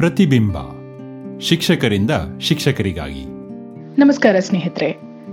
ಪ್ರತಿಬಿಂಬ. 0.00 0.56
ಶಿಕ್ಷಕರಿಂದ 1.40 2.10
ಶಿಕ್ಷಕರಿಗಾಗಿ. 2.40 3.24
ನಮಸ್ಕಾರ 4.00 4.38
ಸ್ನೇಹಿತರೆ. 4.38 4.90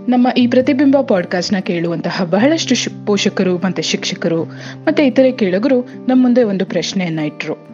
ನಮ್ಮ 0.10 0.28
ಈ 0.38 0.48
ಪ್ರತಿಬಿಂಬ 0.48 0.98
ಪಾಡ್ಕಾಸ್ಟ್ನ 1.02 1.60
ಕೇಳುವಂತಹ 1.60 2.24
ಬಹಳಷ್ಟು 2.24 3.06
ಪೋಷಕರು 3.06 3.58
ಮತ್ತೆ 3.58 3.82
ಶಿಕ್ಷಕರು 3.82 4.44
ಮತ್ತೆ 4.88 5.08
ಇತರೆ 5.08 5.32
ಕೇಳುಗರು 5.32 5.82
ನಮ್ಮ 5.82 6.24
ಮುಂದೆ 6.24 6.44
ಒಂದು 6.44 6.66
ಪ್ರಶ್ನೆಯನ್ನ 6.66 7.20
ಇಟ್ಟರು 7.20 7.68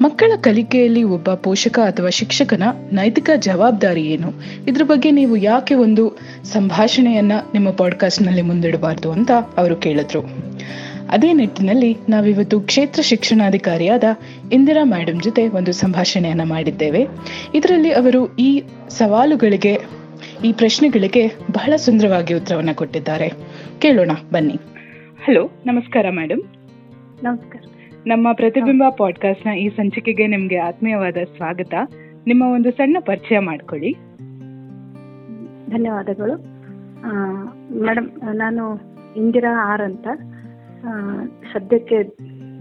ಮಕ್ಕಳ 0.00 0.32
ಕಲಿಕೆಯಲ್ಲಿ 0.40 1.02
ಒಬ್ಬ 1.02 1.34
ಪೋಷಕ 1.34 1.78
ಅಥವಾ 1.78 2.08
ಶಿಕ್ಷಕನ 2.08 2.62
ನೈತಿಕ 2.92 3.30
ಜವಾಬ್ದಾರಿ 3.36 4.02
ಏನು? 4.02 4.32
ಇದ್ರ 4.68 4.82
ಬಗ್ಗೆ 4.82 5.10
ನೀವು 5.10 5.36
ಯಾಕೆ 5.36 5.74
ಒಂದು 5.74 6.18
ಸಂಭಾಷಣೆಯನ್ನ 6.44 7.32
ನಿಮ್ಮ 7.52 7.70
ಪಾಡ್ಕಾಸ್ಟ್ನಲ್ಲಿ 7.70 8.42
ಮುಂದಿಡಬಾರ್ದು 8.42 9.12
ಅಂತ 9.12 9.30
ಅವರು 9.56 9.76
ಕೇಳಿದ್ರು. 9.76 10.20
ಅದೇ 11.10 11.32
ನಿಟ್ಟಿನಲ್ಲಿ 11.32 11.96
ನಾವಿವತ್ತು 12.08 12.60
ಕ್ಷೇತ್ರ 12.60 13.02
ಶಿಕ್ಷಣಾಧಿಕಾರಿಯಾದ 13.02 14.04
ಇಂದಿರಾ 14.52 14.84
ಮೇಡಮ್ 14.84 15.20
ಜೊತೆ 15.20 15.48
ಒಂದು 15.48 15.72
ಸಂಭಾಷಣೆಯನ್ನು 15.72 16.44
ಮಾಡಿದ್ದೇವೆ. 16.44 17.06
ಇದರಲ್ಲಿ 17.54 17.92
ಅವರು 17.92 18.36
ಈ 18.36 18.62
ಸವಾಲುಗಳಿಗೆ 18.88 19.78
ಈ 20.44 20.52
ಪ್ರಶ್ನೆಗಳಿಗೆ 20.52 21.26
ಬಹಳ 21.28 21.76
ಸುಂದರವಾಗಿ 21.76 22.34
ಉತ್ತರವನ್ನು 22.34 22.74
ಕೊಟ್ಟಿದ್ದಾರೆ. 22.74 23.28
ಕೇಳೋಣ 23.78 24.10
ಬನ್ನಿ. 24.32 24.54
ಹಲೋ 25.24 25.50
ನಮಸ್ಕಾರ 25.66 26.06
ಮೇಡಮ್ 26.10 26.42
ನಮಸ್ಕಾರ. 27.24 27.62
ನಮ್ಮ 28.06 28.32
ಪ್ರತಿಬಿಂಬ 28.32 28.82
ಪಾಡ್ಕಾಸ್ಟ್ನ 28.96 29.50
ಈ 29.50 29.68
ಸಂಚಿಕೆಗೆ 29.68 30.26
ನಿಮಗೆ 30.26 30.56
ಆತ್ಮೀಯವಾದ 30.56 31.16
ಸ್ವಾಗತ. 31.36 31.74
ನಿಮ್ಮ 32.26 32.42
ಒಂದು 32.42 32.70
ಸಣ್ಣ 32.70 32.96
ಪರಿಚಯ 33.00 33.38
ಮಾಡ್ಕೊಳ್ಳಿ. 33.38 33.92
ಧನ್ಯವಾದಗಳು. 35.70 36.36
ಮೇಡಮ್ 37.82 38.36
ನಾನು 38.36 38.80
ಇಂದಿರಾ 39.16 39.72
ಆರ್ 39.72 39.82
ಅಂತ. 39.82 40.08
ಸದ್ಯಕ್ಕೆ 41.52 41.98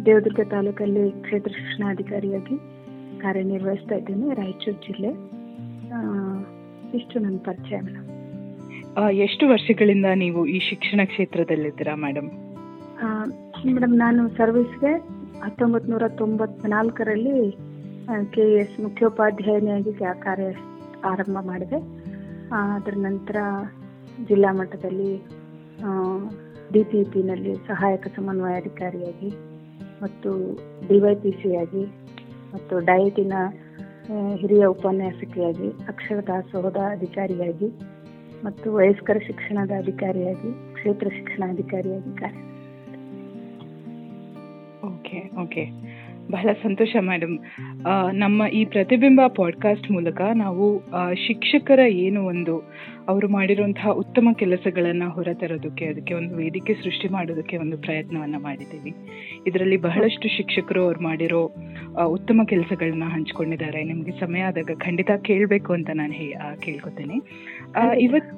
ದೇವದುರ್ಗ 0.05 0.41
ತಾಲೂಕಲ್ಲಿ 0.49 1.11
ಕ್ಷೇತ್ರ 1.21 1.51
ಶಿಕ್ಷಣಾಧಿಕಾರಿಯಾಗಿ 1.51 2.55
ಕಾರ್ಯನಿರ್ವಹಿಸ್ತಾ 3.21 3.95
ಇದ್ದೇನೆ 3.95 4.35
ರಾಯಚೂರು 4.35 4.79
ಜಿಲ್ಲೆ. 4.85 5.11
ಇಷ್ಟು 6.93 7.15
ನನ್ನ 7.19 7.37
ಪರಿಚಯ 7.45 7.77
ಮೇಡಮ್ 7.81 8.03
ಎಷ್ಟು 9.25 9.47
ವರ್ಷಗಳಿಂದ 9.47 10.07
ನೀವು 10.15 10.41
ಈ 10.47 10.59
ಶಿಕ್ಷಣ 10.59 11.01
ಕ್ಷೇತ್ರದಲ್ಲಿದ್ದೀರಾ 11.03 11.95
ಮೇಡಮ್ 11.95 12.29
ಮೇಡಮ್ 13.67 13.95
ನಾನು 13.97 14.21
ಸರ್ವಿಸ್ಗೆ 14.37 14.91
ಹತ್ತೊಂಬತ್ತು 15.43 15.89
ನೂರ 15.91 16.05
ತೊಂಬತ್ನಾಲ್ಕರಲ್ಲಿ 16.17 17.39
ಕೆ 18.31 18.43
ಎಸ್ 18.61 18.75
ಮುಖ್ಯೋಪಾಧ್ಯಾಯನಿಯಾಗಿ 18.79 19.93
ಕಾರ್ಯ 20.19 20.47
ಆರಂಭ 21.03 21.37
ಮಾಡಿದೆ. 21.41 21.79
ಅದರ 22.75 22.95
ನಂತರ 22.99 23.37
ಜಿಲ್ಲಾ 24.27 24.51
ಮಟ್ಟದಲ್ಲಿ 24.51 25.11
ಡಿ 26.73 26.83
ಪಿ 26.83 26.99
ಪಿನಲ್ಲಿ 27.03 27.53
ಸಹಾಯಕ 27.67 28.07
ಸಮನ್ವಯಾಧಿಕಾರಿಯಾಗಿ 28.15 29.29
ಮತ್ತು 30.01 30.29
ಡಿ 30.87 30.97
ವೈ 30.99 31.15
ಪಿ 31.15 31.31
ಸಿ 31.31 31.49
ಆಗಿ 31.55 31.83
ಮತ್ತು 32.53 32.79
ಡಯಟಿನ 32.79 33.33
ಹಿರಿಯ 34.41 34.63
ಉಪನ್ಯಾಸಕಿಯಾಗಿ, 34.65 35.69
ಅಕ್ಷರ 35.87 36.19
ದಾಸೋಹದ 36.27 36.79
ಅಧಿಕಾರಿಯಾಗಿ 36.91 37.69
ಮತ್ತು 38.43 38.67
ವಯಸ್ಕರ 38.73 39.17
ಶಿಕ್ಷಣದ 39.27 39.71
ಅಧಿಕಾರಿಯಾಗಿ, 39.77 40.51
ಕ್ಷೇತ್ರ 40.73 41.07
ಶಿಕ್ಷಣಾಧಿಕಾರಿಯಾಗಿ 41.09 42.11
ಕಾರ್ಯ 42.15 42.41
ಓಕೆ 44.89 45.19
ಓಕೆ. 45.43 45.63
ಬಹಳ 46.31 46.49
ಸಂತೋಷ 46.63 46.95
ಮೇಡಮ್ 47.01 47.39
ನಮ್ಮ 48.13 48.47
ಈ 48.53 48.65
ಪ್ರತಿಬಿಂಬ 48.65 49.21
ಪಾಡ್ಕಾಸ್ಟ್ 49.27 49.91
ಮೂಲಕ 49.91 50.21
ನಾವು 50.35 50.65
ಶಿಕ್ಷಕರ 51.27 51.79
ಏನು 51.79 52.25
ಒಂದು 52.25 52.55
ಅವರು 53.07 53.27
ಮಾಡಿರುವಂತಹ 53.29 53.89
ಉತ್ತಮ 53.89 54.29
ಕೆಲಸಗಳನ್ನ 54.39 55.03
ಹೊರತರೋದಕ್ಕೆ 55.05 55.85
ಅದಕ್ಕೆ 55.85 56.13
ಒಂದು 56.13 56.35
ವೇದಿಕೆ 56.35 56.73
ಸೃಷ್ಟಿ 56.73 57.07
ಮಾಡೋದಕ್ಕೆ 57.07 57.57
ಒಂದು 57.57 57.77
ಪ್ರಯತ್ನವನ್ನ 57.77 58.35
ಮಾಡಿದ್ದೀವಿ. 58.37 58.93
ಇದರಲ್ಲಿ 59.47 59.77
ಬಹಳಷ್ಟು 59.77 60.27
ಶಿಕ್ಷಕರು 60.37 60.83
ಅವ್ರು 60.83 61.03
ಮಾಡಿರೋ 61.03 61.51
ಉತ್ತಮ 62.05 62.41
ಕೆಲಸಗಳನ್ನ 62.47 63.03
ಹಂಚ್ಕೊಂಡಿದ್ದಾರೆ. 63.05 63.83
ನಿಮ್ಗೆ 63.83 64.11
ಸಮಯ 64.19 64.41
ಆದಾಗ 64.41 64.71
ಖಂಡಿತ 64.77 65.11
ಕೇಳಬೇಕು 65.21 65.73
ಅಂತ 65.73 65.89
ನಾನು 65.93 66.13
ಕೇಳ್ಕೊತೇನೆ. 66.59 67.17
ಇವತ್ತು 67.99 68.35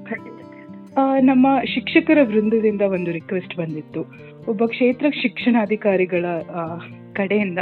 ನಮ್ಮ 1.21 1.47
ಶಿಕ್ಷಕರ 1.65 2.17
ವೃಂದದಿಂದ 2.23 2.81
ಒಂದು 2.81 3.11
ರಿಕ್ವೆಸ್ಟ್ 3.11 3.57
ಬಂದಿತ್ತು. 3.57 4.01
ಒಬ್ಬ 4.47 4.65
ಕ್ಷೇತ್ರ 4.65 5.05
ಶಿಕ್ಷಣಾಧಿಕಾರಿಗಳ 5.21 6.25
ಕಡೆಯಿಂದ 7.17 7.59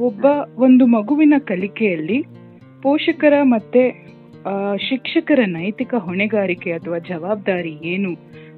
ಒಬ್ಬ 0.00 0.26
ಒಂದು 0.56 0.86
ಮಗುವಿನ 0.86 1.34
ಕಲಿಕೆಯಲ್ಲಿ 1.38 2.18
ಪೋಷಕರ 2.82 3.34
ಮತ್ತೆ 3.42 3.82
ಶಿಕ್ಷಕರ 4.88 5.40
ನೈತಿಕ 5.46 5.94
ಹೊಣೆಗಾರಿಕೆ 5.94 6.72
ಅಥವಾ 6.72 6.98
ಜವಾಬ್ದಾರಿ 6.98 7.72
ಏನು 7.84 8.10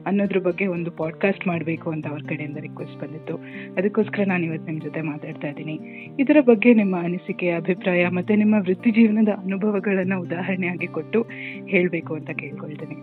ಅನ್ನೋದ್ರ 0.06 0.38
ಬಗ್ಗೆ 0.38 0.66
ಒಂದು 0.66 0.90
ಪಾಡ್ಕಾಸ್ಟ್ 0.90 1.46
ಮಾಡಬೇಕು 1.46 1.90
ಅಂತ 1.90 2.06
ಅವ್ರ 2.06 2.22
ಕಡೆಯಿಂದ 2.28 2.56
ರಿಕ್ವೆಸ್ಟ್ 2.56 3.00
ಬಂದಿತ್ತು. 3.00 3.34
ಅದಕ್ಕೋಸ್ಕರ 3.78 4.22
ನಾನು 4.26 4.44
ಇವತ್ತು 4.44 4.66
ನಿಮ್ಮ 4.66 4.82
ಜೊತೆ 4.82 5.00
ಮಾತಾಡ್ತಾ 5.02 5.48
ಇದ್ದೀನಿ. 5.48 5.74
ಇದರ 6.20 6.36
ಬಗ್ಗೆ 6.40 6.74
ನಿಮ್ಮ 6.74 6.96
ಅನಿಸಿಕೆ, 7.02 7.48
ಅಭಿಪ್ರಾಯ 7.50 8.08
ಮತ್ತೆ 8.08 8.36
ನಿಮ್ಮ 8.36 8.54
ವೃತ್ತಿ 8.60 8.90
ಜೀವನದ 8.90 9.28
ಅನುಭವಗಳನ್ನು 9.28 10.18
ಉದಾಹರಣೆಯಾಗಿ 10.20 10.86
ಕೊಟ್ಟು 10.86 11.20
ಹೇಳಬೇಕು 11.66 12.14
ಅಂತ 12.14 12.30
ಕೇಳ್ಕೊಳ್ತೀನಿ. 12.30 12.96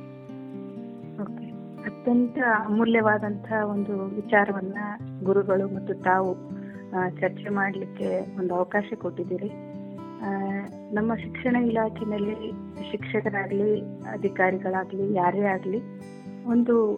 ಅತ್ಯಂತ 1.90 2.38
ಅಮೂಲ್ಯವಾದಂತಹ 2.66 3.66
ಒಂದು 3.70 3.94
ವಿಚಾರವನ್ನ 4.16 4.78
ಗುರುಗಳು 5.24 5.76
ಮತ್ತು 5.76 5.94
ತಾವು 5.94 6.32
ಚರ್ಚೆ 6.92 7.50
ಮಾಡಲಿಕ್ಕೆ 7.50 8.38
ಒಂದು 8.40 8.56
ಅವಕಾಶ 8.56 8.94
ಕೊಟ್ಟಿದ್ದೀರಿ. 8.98 9.50
ನಮ್ಮ 10.96 11.16
ಶಿಕ್ಷಣ 11.16 11.56
ಇಲಾಖೆಯಲ್ಲಿ 11.56 12.52
ಶಿಕ್ಷಕರಾಗ್ಲಿ 12.92 13.82
ಅಧಿಕಾರಿಗಳಾಗ್ಲಿ 14.12 15.14
ಯಾರೇ 15.14 15.42
ಆಗಲಿ 15.42 15.80
ಒಂದು 16.46 16.96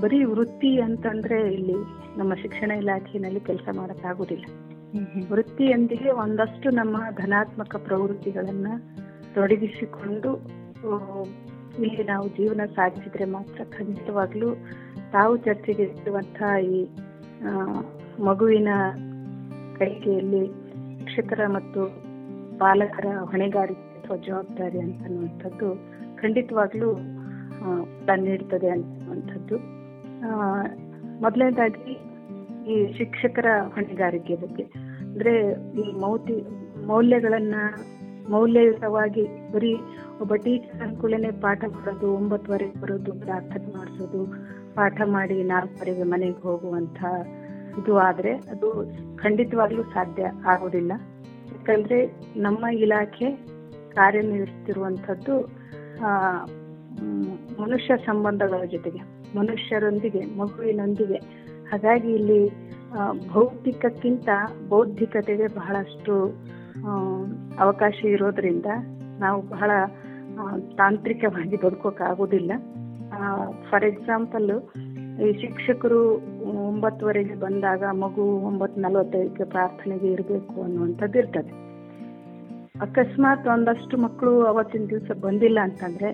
ಬರೀ 0.00 0.24
ವೃತ್ತಿ 0.24 0.80
ಅಂತಂದ್ರೆ 0.80 1.54
ಇಲ್ಲಿ 1.54 1.76
ನಮ್ಮ 2.18 2.34
ಶಿಕ್ಷಣ 2.34 2.70
ಇಲಾಖೆಯಲ್ಲಿ 2.70 3.40
ಕೆಲಸ 3.40 3.68
ಮಾಡೋಕ್ಕಾಗೋದಿಲ್ಲ 3.72 4.44
ವೃತ್ತಿಯೊಂದಿಗೆ 5.30 6.10
ಒಂದಷ್ಟು 6.10 6.70
ನಮ್ಮ 6.70 6.96
ಧನಾತ್ಮಕ 7.14 7.76
ಪ್ರವೃತ್ತಿಗಳನ್ನ 7.76 8.66
ತೊಡಗಿಸಿಕೊಂಡು 9.34 10.36
ಇಲ್ಲಿ 11.82 12.02
ನಾವು 12.04 12.28
ಜೀವನ 12.28 12.60
ಸಾಗಿಸಿದ್ರೆ 12.66 13.24
ಮಾತ್ರ 13.24 13.64
ಖಂಡಿತವಾಗ್ಲೂ 13.64 14.54
ತಾವು 15.12 15.36
ಚರ್ಚೆಗೆ 15.36 15.82
ಇರುವಂತಹ 15.82 16.58
ಈ 16.58 16.88
ಮಗುವಿನ 18.18 18.68
ಕೈಕೆಯಲ್ಲಿ 19.78 20.42
ಶಿಕ್ಷಕರ 20.98 21.46
ಮತ್ತು 21.46 21.82
ಪಾಲಕರ 22.58 23.06
ಹೊಣೆಗಾರಿಕೆ 23.24 23.98
ಅಥವಾ 23.98 24.16
ಜವಾಬ್ದಾರಿ 24.16 24.78
ಅಂತನ್ನುವಂಥದ್ದು 24.80 25.68
ಖಂಡಿತವಾಗ್ಲೂ 26.16 26.90
ನೀಡ್ತದೆ 28.22 28.68
ಅನ್ನುವಂಥದ್ದು 28.68 29.56
ಆ, 30.24 30.30
ಮೊದಲನೇದಾಗಿ 31.20 31.94
ಈ 32.66 32.92
ಶಿಕ್ಷಕರ 32.92 33.46
ಹೊಣೆಗಾರಿಕೆ 33.74 34.34
ಬಗ್ಗೆ. 34.34 34.62
ಅಂದ್ರೆ 35.02 35.34
ಈ 35.74 35.92
ಮೌತಿ 36.00 36.36
ಮೌಲ್ಯಗಳನ್ನ 36.86 37.54
ಮೌಲ್ಯಯುತವಾಗಿ 38.28 39.24
ಬರೀ 39.52 39.72
ಒಬ್ಬ 40.20 40.34
ಟೀಚರ್ 40.34 40.82
ಅನ್ಕೂಲನೆ 40.82 41.30
ಪಾಠ 41.40 41.64
ಮಾಡೋದು 41.68 42.14
ಒಂಬತ್ತುವರೆಗೆ 42.14 42.80
ಬರೋದು 42.80 43.12
ಪ್ರಾರ್ಥನೆ 43.20 43.78
ಮಾಡಿಸೋದು 43.78 44.20
ಪಾಠ 44.74 45.00
ಮಾಡಿ 45.06 45.42
ನಾಲ್ಕುವರೆಗೆ 45.42 46.02
ಮನೆಗೆ 46.02 46.42
ಹೋಗುವಂತ 46.42 47.00
ಇದು 47.78 47.98
ಆದ್ರೆ 47.98 48.32
ಅದು 48.32 48.68
ಖಂಡಿತವಾಗ್ಲೂ 49.16 49.82
ಸಾಧ್ಯ 49.82 50.22
ಆಗೋದಿಲ್ಲ. 50.46 50.92
ಯಾಕಂದ್ರೆ 51.52 52.06
ನಮ್ಮ 52.36 52.66
ಇಲಾಖೆ 52.66 53.52
ಆ, 56.04 56.10
ಮನುಷ್ಯ 57.60 57.96
ಸಂಬಂಧಗಳ 57.96 58.64
ಜೊತೆಗೆ 58.64 58.98
ಮನುಷ್ಯರೊಂದಿಗೆ 59.38 60.38
ಮಗುವಿನೊಂದಿಗೆ. 60.38 61.18
ಹಾಗಾಗಿ 61.70 62.12
ಇಲ್ಲಿ 62.12 62.50
ಭೌತಿಕಕ್ಕಿಂತ 63.28 64.28
ಬೌದ್ಧಿಕತೆಗೆ 64.68 65.46
ಬಹಳಷ್ಟು 65.46 66.14
ಅವಕಾಶ 67.58 68.04
ಇರೋದ್ರಿಂದ 68.04 68.66
ನಾವು 69.18 69.42
ಬಹಳ 69.42 69.70
ತಾಂತ್ರಿಕವಾಗಿ 70.76 71.56
ಬದುಕೋಕ್ಕಾಗೋದಿಲ್ಲ 71.56 72.52
ಫಾರ್ 73.70 73.84
ಎಕ್ಸಾಂಪಲ್ 73.84 74.50
ಈ 75.22 75.40
ಶಿಕ್ಷಕರು 75.40 76.00
ಒಂಬತ್ತುವರೆಗೆ 76.68 77.34
ಬಂದಾಗ 77.34 77.84
ಮಗು 77.84 78.22
ಒಂಬತ್ತು 78.22 78.80
ನಲವತ್ತೈದಕ್ಕೆ 78.80 79.44
ಪ್ರಾರ್ಥನೆಗೆ 79.44 80.06
ಇರಬೇಕು 80.06 80.62
ಅನ್ನುವಂಥದ್ದು 80.62 81.18
ಇರ್ತದೆ. 81.18 81.52
ಅಕಸ್ಮಾತ್ 82.80 83.48
ಒಂದಷ್ಟು 83.48 83.96
ಮಕ್ಕಳು 83.96 84.42
ಅವತ್ತಿನ 84.42 84.84
ದಿವಸ 84.90 85.10
ಬಂದಿಲ್ಲ 85.20 85.58
ಅಂತಂದ್ರೆ 85.62 86.10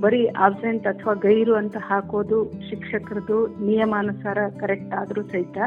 ಬರೀ 0.00 0.26
ಆಬ್ಸೆಂಟ್ 0.26 0.86
ಅಥವಾ 0.86 1.14
ಗೈರು 1.14 1.54
ಅಂತ 1.54 1.76
ಹಾಕೋದು 1.80 2.52
ಶಿಕ್ಷಕರದು 2.70 3.66
ನಿಯಮಾನುಸಾರ 3.66 4.38
ಕರೆಕ್ಟ್ 4.60 4.94
ಆದ್ರೂ 4.94 5.22
ಸಹಿತ 5.22 5.58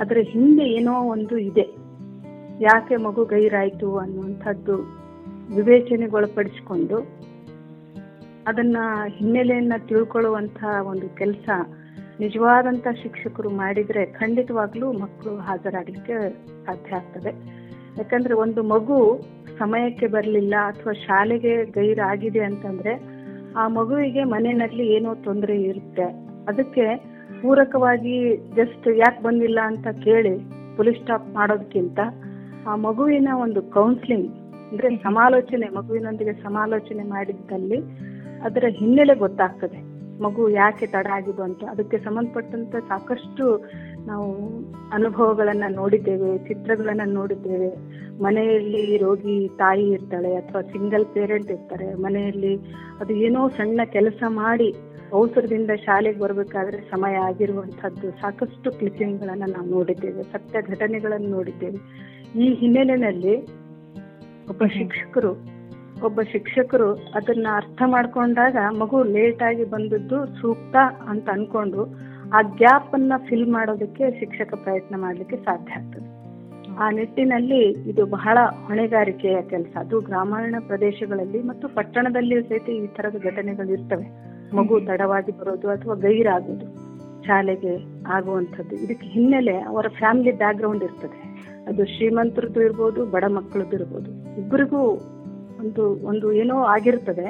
ಅದರ 0.00 0.16
ಹಿಂದೆ 0.20 0.62
ಏನೋ 0.62 0.92
ಒಂದು 0.92 1.38
ಇದೆ. 1.38 1.66
ಯಾಕೆ 2.60 2.96
ಮಗು 2.96 3.24
ಗೈರಾಯ್ತು 3.24 3.96
ಅನ್ನುವಂಥದ್ದು 3.96 4.76
ವಿವೇಚನೆಗೊಳಪಡಿಸಿಕೊಂಡು 5.56 6.98
ಅದನ್ನ 8.46 8.76
ಹಿನ್ನೆಲೆಯನ್ನ 9.06 9.72
ತಿಳ್ಕೊಳ್ಳುವಂತಹ 9.88 10.86
ಒಂದು 10.86 11.16
ಕೆಲಸ 11.16 11.48
ನಿಜವಾದಂತ 12.20 12.86
ಶಿಕ್ಷಕರು 13.02 13.50
ಮಾಡಿದ್ರೆ 13.50 14.06
ಖಂಡಿತವಾಗ್ಲೂ 14.06 14.92
ಮಕ್ಕಳು 14.92 15.36
ಹಾಜರಾಗ್ಲಿಕ್ಕೆ 15.36 16.30
ಸಾಧ್ಯ 16.66 16.96
ಆಗ್ತದೆ. 16.96 17.62
ಯಾಕಂದ್ರೆ 17.98 18.34
ಒಂದು 18.34 18.62
ಮಗು 18.62 19.20
ಸಮಯಕ್ಕೆ 19.58 20.06
ಬರಲಿಲ್ಲ 20.06 20.54
ಅಥವಾ 20.66 20.92
ಶಾಲೆಗೆ 20.92 21.64
ಗೈರಾಗಿದೆ 21.64 22.40
ಅಂತಂದ್ರೆ 22.40 23.22
ಆ 23.56 23.68
ಮಗುವಿಗೆ 23.68 24.24
ಮನೆಯಲ್ಲಿ 24.24 24.86
ಏನೋ 24.86 25.14
ತೊಂದರೆ 25.14 25.62
ಇರುತ್ತೆ. 25.62 26.02
ಅದಕ್ಕೆ 26.48 26.96
ಪೂರಕವಾಗಿ 27.42 28.36
ಜಸ್ಟ್ 28.36 28.88
ಯಾಕೆ 28.88 29.22
ಬಂದಿಲ್ಲ 29.22 29.58
ಅಂತ 29.62 29.88
ಕೇಳಿ 29.88 30.38
ಪೊಲೀಸ್ 30.76 30.98
ಸ್ಟಾಪ್ 30.98 31.34
ಮಾಡೋದಕ್ಕಿಂತ 31.34 31.98
ಆ 32.66 32.76
ಮಗುವಿನ 32.76 33.28
ಒಂದು 33.32 33.62
ಕೌನ್ಸಿಲಿಂಗ್ 33.62 34.32
ಅಂದ್ರೆ 34.70 34.96
ಸಮಾಲೋಚನೆ, 34.96 35.68
ಮಗುವಿನೊಂದಿಗೆ 35.68 36.32
ಸಮಾಲೋಚನೆ 36.32 37.02
ಮಾಡಿದ್ದಲ್ಲಿ 37.02 37.76
ಅದರ 38.42 38.64
ಹಿನ್ನೆಲೆ 38.68 39.14
ಗೊತ್ತಾಗ್ತದೆ. 39.14 39.91
ಮಗು 40.20 40.48
ಯಾಕೆ 40.48 40.86
ತಡ 40.86 41.06
ಆಗಿದ್ದು 41.12 41.42
ಅಂತ. 41.42 41.64
ಅದಕ್ಕೆ 41.70 41.98
ಸಂಬಂಧಪಟ್ಟಂತ 41.98 42.76
ಸಾಕಷ್ಟು 42.76 43.64
ನಾವು 44.06 44.48
ಅನುಭವಗಳನ್ನ 44.92 45.64
ನೋಡಿದ್ದೇವೆ 45.68 46.38
ಚಿತ್ರಗಳನ್ನ 46.38 47.00
ನೋಡಿದ್ದೇವೆ. 47.04 48.02
ಮನೆಯಲ್ಲಿ 48.22 48.96
ರೋಗಿ 48.96 49.48
ತಾಯಿ 49.48 49.90
ಇರ್ತಾಳೆ 49.90 50.34
ಅಥವಾ 50.34 50.62
ಸಿಂಗಲ್ 50.62 51.04
ಪೇರೆಂಟ್ 51.04 51.50
ಇರ್ತಾರೆ 51.50 51.94
ಮನೆಯಲ್ಲಿ 51.94 52.56
ಅದು 53.00 53.12
ಏನೋ 53.12 53.48
ಸಣ್ಣ 53.48 53.80
ಕೆಲಸ 53.84 54.22
ಮಾಡಿ 54.28 54.74
ಅವಸರದಿಂದ 55.12 55.70
ಶಾಲೆಗೆ 55.70 56.18
ಬರಬೇಕಾದ್ರೆ 56.18 56.80
ಸಮಯ 56.80 57.14
ಆಗಿರುವಂತಹದ್ದು 57.14 58.10
ಸಾಕಷ್ಟು 58.10 58.72
ಕ್ಲಿಪ್ಪಿಂಗ್ಗಳನ್ನ 58.72 59.42
ನಾವು 59.52 59.66
ನೋಡಿದ್ದೇವೆ 59.66 60.22
ಸತ್ಯ 60.22 60.62
ಘಟನೆಗಳನ್ನು 60.62 61.28
ನೋಡಿದ್ದೇವೆ. 61.28 61.76
ಈ 62.38 62.54
ಹಿನ್ನೆಲೆಯಲ್ಲಿ 62.54 63.42
ಒಬ್ಬ 64.48 64.62
ಶಿಕ್ಷಕರು 64.64 65.61
ಒಬ್ಬ 66.04 66.20
ಶಿಕ್ಷಕರು 66.32 66.92
ಅದನ್ನ 66.92 67.46
ಅರ್ಥ 67.54 67.82
ಮಾಡ್ಕೊಂಡಾಗ 67.86 68.56
ಮಗು 68.78 69.02
ಲೇಟ್ 69.02 69.42
ಆಗಿ 69.42 69.64
ಬಂದದ್ದು 69.64 70.26
ಸೂಕ್ತ 70.26 70.76
ಅಂತ 71.08 71.30
ಅನ್ಕೊಂಡು 71.30 72.12
ಆ 72.32 72.42
ಗ್ಯಾಪ್ 72.42 72.94
ಅನ್ನ 72.94 73.12
ಫಿಲ್ 73.28 73.46
ಮಾಡೋದಕ್ಕೆ 73.46 74.20
ಶಿಕ್ಷಕ 74.20 74.54
ಪ್ರಯತ್ನ 74.54 74.96
ಮಾಡ್ಲಿಕ್ಕೆ 74.98 75.36
ಸಾಧ್ಯ 75.36 75.72
ಆಗ್ತದೆ. 75.72 76.22
ಆ 76.76 76.90
ನಿಟ್ಟಿನಲ್ಲಿ 76.90 77.70
ಇದು 77.70 78.06
ಬಹಳ 78.06 78.38
ಹೊಣೆಗಾರಿಕೆಯ 78.66 79.42
ಕೆಲಸ. 79.42 79.76
ಅದು 79.76 80.00
ಗ್ರಾಮೀಣ 80.00 80.54
ಪ್ರದೇಶಗಳಲ್ಲಿ 80.66 81.42
ಮತ್ತು 81.42 81.68
ಪಟ್ಟಣದಲ್ಲಿಯೂ 81.68 82.42
ಸಹಿತ 82.42 82.68
ಈ 82.68 82.86
ತರದ 82.86 83.16
ಘಟನೆಗಳು 83.22 83.72
ಇರ್ತವೆ. 83.72 84.32
ಮಗು 84.56 84.80
ತಡವಾಗಿ 84.80 85.38
ಬರೋದು 85.38 85.68
ಅಥವಾ 85.68 85.94
ಗೈರಾಗೋದು 85.94 86.92
ಶಾಲೆಗೆ 87.24 88.04
ಆಗುವಂಥದ್ದು 88.08 88.76
ಇದಕ್ಕೆ 88.76 89.06
ಹಿನ್ನೆಲೆ 89.06 89.58
ಅವರ 89.58 89.86
ಫ್ಯಾಮಿಲಿ 89.88 90.36
ಬ್ಯಾಕ್ 90.36 90.56
ಗ್ರೌಂಡ್ 90.56 90.84
ಇರ್ತದೆ. 90.84 91.32
ಅದು 91.68 91.84
ಶ್ರೀಮಂತರದ್ದು 91.84 92.62
ಇರ್ಬೋದು 92.62 93.06
ಬಡ 93.06 93.24
ಮಕ್ಕಳದ್ದು 93.24 93.76
ಇರ್ಬೋದು. 93.76 94.40
ಇಬ್ಬರಿಗೂ 94.40 94.80
ಒಂದು 95.62 96.06
ಒಂದು 96.06 96.32
ಏನೋ 96.32 96.56
ಆಗಿರ್ತದೆ. 96.56 97.26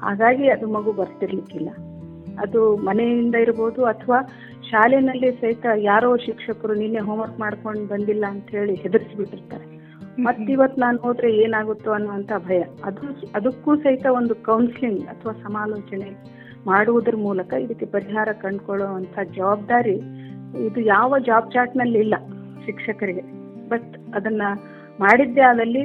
ಹಾಗಾಗಿ 0.00 0.50
ಅದು 0.50 0.66
ಮಗು 0.68 0.92
ಬರ್ತಿರ್ಲಿಕ್ಕಿಲ್ಲ. 0.92 1.70
ಅದು 2.40 2.76
ಮನೆಯಿಂದ 2.76 3.34
ಇರ್ಬೋದು 3.34 3.84
ಅಥವಾ 3.84 4.18
ಶಾಲೆಯಲ್ಲಿ 4.70 5.30
ಸಹಿತ 5.40 5.66
ಯಾರೋ 5.76 6.16
ಶಿಕ್ಷಕರು 6.16 6.74
ನಿನ್ನೆ 6.74 6.98
ಹೋಮ್ವರ್ಕ್ 6.98 7.40
ಮಾಡ್ಕೊಂಡು 7.40 7.86
ಬಂದಿಲ್ಲ 7.86 8.24
ಅಂತ 8.28 8.50
ಹೇಳಿ 8.50 8.74
ಹೆದರ್ಸಿಬಿಟ್ಟಿರ್ತಾರೆ. 8.74 9.76
ಮತ್ತಿವತ್ 10.22 10.78
ನಾನು 10.78 10.98
ಹೋದ್ರೆ 10.98 11.36
ಏನಾಗುತ್ತೋ 11.36 11.90
ಅನ್ನುವಂತ 11.92 12.32
ಭಯ. 12.46 12.62
ಅದು 12.84 13.02
ಅದಕ್ಕೂ 13.34 13.76
ಸಹಿತ 13.76 14.06
ಒಂದು 14.06 14.34
ಕೌನ್ಸಿಲಿಂಗ್ 14.34 15.06
ಅಥವಾ 15.06 15.32
ಸಮಾಲೋಚನೆ 15.32 16.10
ಮಾಡುವುದರ 16.66 17.14
ಮೂಲಕ 17.16 17.52
ಇದಕ್ಕೆ 17.52 17.86
ಪರಿಹಾರ 17.86 18.28
ಕಂಡುಕೊಳ್ಳುವಂತ 18.42 19.18
ಜವಾಬ್ದಾರಿ 19.36 19.96
ಇದು 20.66 20.80
ಯಾವ 20.80 21.18
ಜಾಬ್ 21.18 21.52
ಚಾರ್ಟ್ನಲ್ಲಿ 21.52 21.98
ಇಲ್ಲ 21.98 22.14
ಶಿಕ್ಷಕರಿಗೆ. 22.66 23.24
ಬಟ್ 23.68 23.96
ಅದನ್ನ 24.14 24.42
ಮಾಡಿದ್ದೇ 25.00 25.40
ಆದಲ್ಲಿ 25.40 25.84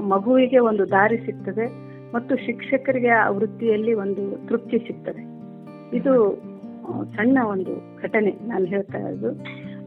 ಮಗುವಿಗೆ 0.00 0.58
ಒಂದು 0.58 0.90
ದಾರಿ 0.90 1.18
ಸಿಗ್ತದೆ 1.18 1.66
ಮತ್ತು 2.14 2.36
ಶಿಕ್ಷಕರಿಗೆ 2.36 3.08
ಆ 3.08 3.30
ವೃತ್ತಿಯಲ್ಲಿ 3.30 3.94
ಒಂದು 3.94 4.48
ತೃಪ್ತಿ 4.48 4.78
ಸಿಗ್ತದೆ. 4.78 5.22
ಇದು 5.96 6.36
ಸಣ್ಣ 7.16 7.38
ಒಂದು 7.46 8.02
ಘಟನೆ 8.02 8.30
ನಾನು 8.30 8.64
ಹೇಳ್ತಾ 8.64 8.98
ಇರೋದು. 8.98 9.30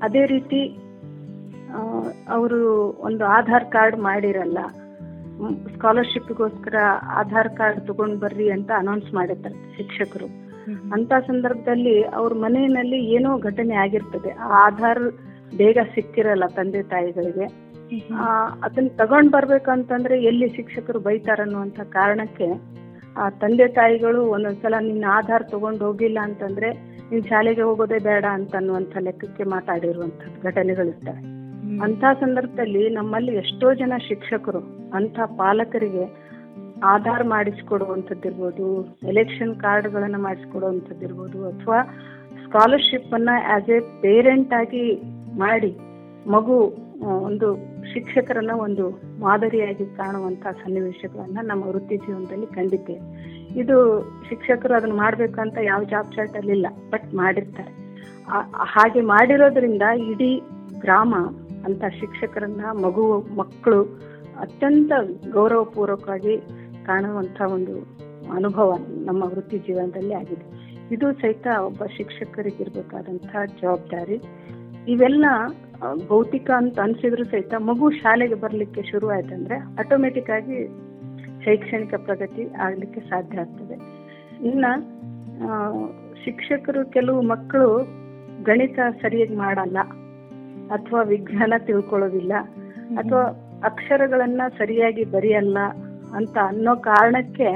ಅದೇ 0.02 0.26
ರೀತಿ 0.26 0.78
ಅವರು 2.30 2.90
ಒಂದು 3.00 3.26
ಆಧಾರ್ 3.26 3.66
ಕಾರ್ಡ್ 3.66 3.98
ಮಾಡಿರಲ್ಲ 3.98 4.58
ಸ್ಕಾಲರ್ಶಿಪ್ಗೋಸ್ಕರ 5.76 6.76
ಆಧಾರ್ 7.08 7.50
ಕಾರ್ಡ್ 7.50 7.80
ತಗೊಂಡ್ 7.80 8.20
ಬರ್ರಿ 8.20 8.52
ಅಂತ 8.52 8.72
ಅನೌನ್ಸ್ 8.78 9.14
ಮಾಡಿರ್ತಾರೆ 9.14 9.78
ಶಿಕ್ಷಕರು. 9.78 10.26
ಅಂತ 10.94 11.14
ಸಂದರ್ಭದಲ್ಲಿ 11.28 12.04
ಅವ್ರ 12.04 12.34
ಮನೆಯಲ್ಲಿ 12.34 13.06
ಏನೋ 13.06 13.38
ಘಟನೆ 13.38 13.76
ಆಗಿರ್ತದೆ. 13.76 14.30
ಆ 14.30 14.48
ಆಧಾರ್ 14.66 15.12
ಬೇಗ 15.58 15.78
ಸಿಕ್ತಿರಲ್ಲ 15.96 16.46
ತಂದೆ 16.46 16.84
ತಾಯಿಗಳಿಗೆ. 16.84 17.69
ಅದನ್ನ 18.62 18.88
ತಗೊಂಡ್ 18.98 19.32
ಬರ್ಬೇಕಂತಂದ್ರೆ 19.32 20.24
ಎಲ್ಲಿ 20.24 20.48
ಶಿಕ್ಷಕರು 20.50 21.00
ಬೈತಾರನ್ನುವಂತ 21.00 21.80
ಕಾರಣಕ್ಕೆ 21.94 22.48
ಆ 23.18 23.30
ತಂದೆ 23.30 23.68
ತಾಯಿಗಳು 23.68 24.26
ಒಂದೊಂದ್ಸಲ 24.26 24.76
ನಿನ್ನ 24.80 25.06
ಆಧಾರ್ 25.12 25.52
ತಗೊಂಡ್ 25.52 25.84
ಹೋಗಿಲ್ಲ 25.84 26.20
ಅಂತಂದ್ರೆ 26.24 26.70
ನೀನ್ 27.12 27.24
ಶಾಲೆಗೆ 27.24 27.62
ಹೋಗೋದೇ 27.62 28.00
ಬೇಡ 28.04 28.26
ಅಂತ 28.30 28.56
ಅನ್ನುವಂತ 28.56 28.98
ಲೆಕ್ಕಕ್ಕೆ 28.98 29.44
ಮಾತಾಡಿರುವಂತ 29.44 30.22
ಘಟನೆಗಳಿರ್ತವೆ 30.44 31.22
ಅಂತ 31.84 32.04
ಸಂದರ್ಭದಲ್ಲಿ 32.20 32.90
ನಮ್ಮಲ್ಲಿ 32.90 33.34
ಎಷ್ಟೋ 33.36 33.74
ಜನ 33.74 33.94
ಶಿಕ್ಷಕರು 34.08 34.62
ಅಂತ 34.94 35.20
ಪಾಲಕರಿಗೆ 35.38 36.06
ಆಧಾರ್ 36.84 37.26
ಮಾಡಿಸ್ಕೊಡುವಂಥದ್ದಿರ್ಬೋದು 37.28 38.68
ಎಲೆಕ್ಷನ್ 39.08 39.56
ಕಾರ್ಡ್ಗಳನ್ನ 39.56 40.16
ಮಾಡಿಸ್ಕೊಡುವಂಥದ್ದಿರ್ಬೋದು 40.18 41.50
ಅಥವಾ 41.50 41.80
ಸ್ಕಾಲರ್ಶಿಪ್ 42.44 43.14
ಅನ್ನ 43.14 43.30
ಆಸ್ 43.48 43.70
ಎ 43.70 43.80
ಪೇರೆಂಟ್ 44.02 44.54
ಆಗಿ 44.54 44.86
ಮಾಡಿ 45.38 45.72
ಮಗು 46.28 46.58
ಒಂದು 47.22 47.50
ಶಿಕ್ಷಕರನ್ನ 47.94 48.52
ಒಂದು 48.54 48.90
ಮಾದರಿಯಾಗಿ 49.20 49.86
ಕಾಣುವಂತ 49.86 50.44
ಸನ್ನಿವೇಶಗಳನ್ನ 50.44 51.40
ನಮ್ಮ 51.44 51.64
ವೃತ್ತಿ 51.64 51.98
ಜೀವನದಲ್ಲಿ 51.98 52.46
ಕಂಡಿದ್ದೇವೆ. 52.46 53.24
ಇದು 53.60 54.02
ಶಿಕ್ಷಕರು 54.30 54.74
ಅದನ್ನ 54.74 54.94
ಮಾಡ್ಬೇಕಂತ 54.94 55.58
ಯಾವ 55.62 55.84
ಜಾಬ್ 55.84 56.16
ಚಾರ್ಟ್ 56.16 56.38
ಅಲ್ಲಿ 56.38 56.52
ಇಲ್ಲ 56.52 56.68
ಬಟ್ 56.90 57.14
ಮಾಡಿರ್ತಾರೆ. 57.14 57.72
ಹಾಗೆ 58.54 59.02
ಮಾಡಿರೋದ್ರಿಂದ 59.02 59.82
ಇಡೀ 59.82 60.42
ಗ್ರಾಮ 60.80 61.16
ಅಂತ 61.66 61.84
ಶಿಕ್ಷಕರನ್ನ 62.00 62.66
ಮಗು, 62.66 63.28
ಮಕ್ಕಳು 63.38 63.84
ಅತ್ಯಂತ 64.40 64.92
ಗೌರವಪೂರ್ವಕವಾಗಿ 65.32 66.38
ಕಾಣುವಂತ 66.86 67.42
ಒಂದು 67.42 68.00
ಅನುಭವ 68.32 68.74
ನಮ್ಮ 68.90 69.24
ವೃತ್ತಿ 69.24 69.58
ಜೀವನದಲ್ಲಿ 69.58 70.14
ಆಗಿದೆ. 70.14 70.70
ಇದು 70.96 71.14
ಸಹಿತ 71.14 71.48
ಒಬ್ಬ 71.62 71.84
ಶಿಕ್ಷಕರಿಗಿರ್ಬೇಕಾದಂತಹ 71.98 73.46
ಜವಾಬ್ದಾರಿ. 73.62 74.22
ಇವೆಲ್ಲ 74.88 75.26
ಭೌತಿಕ 76.08 76.50
ಅಂತ 76.52 76.80
ಅನ್ಸಿದ್ರು 76.80 77.24
ಸಹಿತ 77.24 77.54
ಮಗು 77.60 77.90
ಶಾಲೆಗೆ 77.92 78.34
ಬರಲಿಕ್ಕೆ 78.34 78.82
ಶುರು 78.92 79.08
ಆಯ್ತಂದ್ರೆ 79.10 79.58
ಆಟೋಮೆಟಿಕ್ 79.80 80.30
ಆಗಿ 80.30 80.58
ಶೈಕ್ಷಣಿಕ 81.46 81.94
ಪ್ರಗತಿ 81.96 82.44
ಆಗಲಿಕ್ಕೆ 82.58 83.00
ಸಾಧ್ಯ 83.00 83.40
ಆಗ್ತದೆ. 83.40 83.76
ಇನ್ನ 84.50 84.66
ಶಿಕ್ಷಕರು 86.24 86.82
ಕೆಲವು 86.92 87.22
ಮಕ್ಕಳು 87.22 87.70
ಗಣಿತ 88.44 88.80
ಸರಿಯಾಗಿ 89.02 89.36
ಮಾಡಲ್ಲ 89.36 89.78
ಅಥವಾ 90.76 91.02
ವಿಜ್ಞಾನ 91.02 91.54
ತಿಳ್ಕೊಳ್ಳೋದಿಲ್ಲ 91.68 92.34
ಅಥವಾ 92.98 93.24
ಅಕ್ಷರಗಳನ್ನ 93.64 94.42
ಸರಿಯಾಗಿ 94.58 95.04
ಬರೆಯಲ್ಲ 95.04 95.58
ಅಂತ 96.16 96.38
ಅನ್ನೋ 96.48 96.76
ಕಾರಣಕ್ಕೆ 96.76 97.50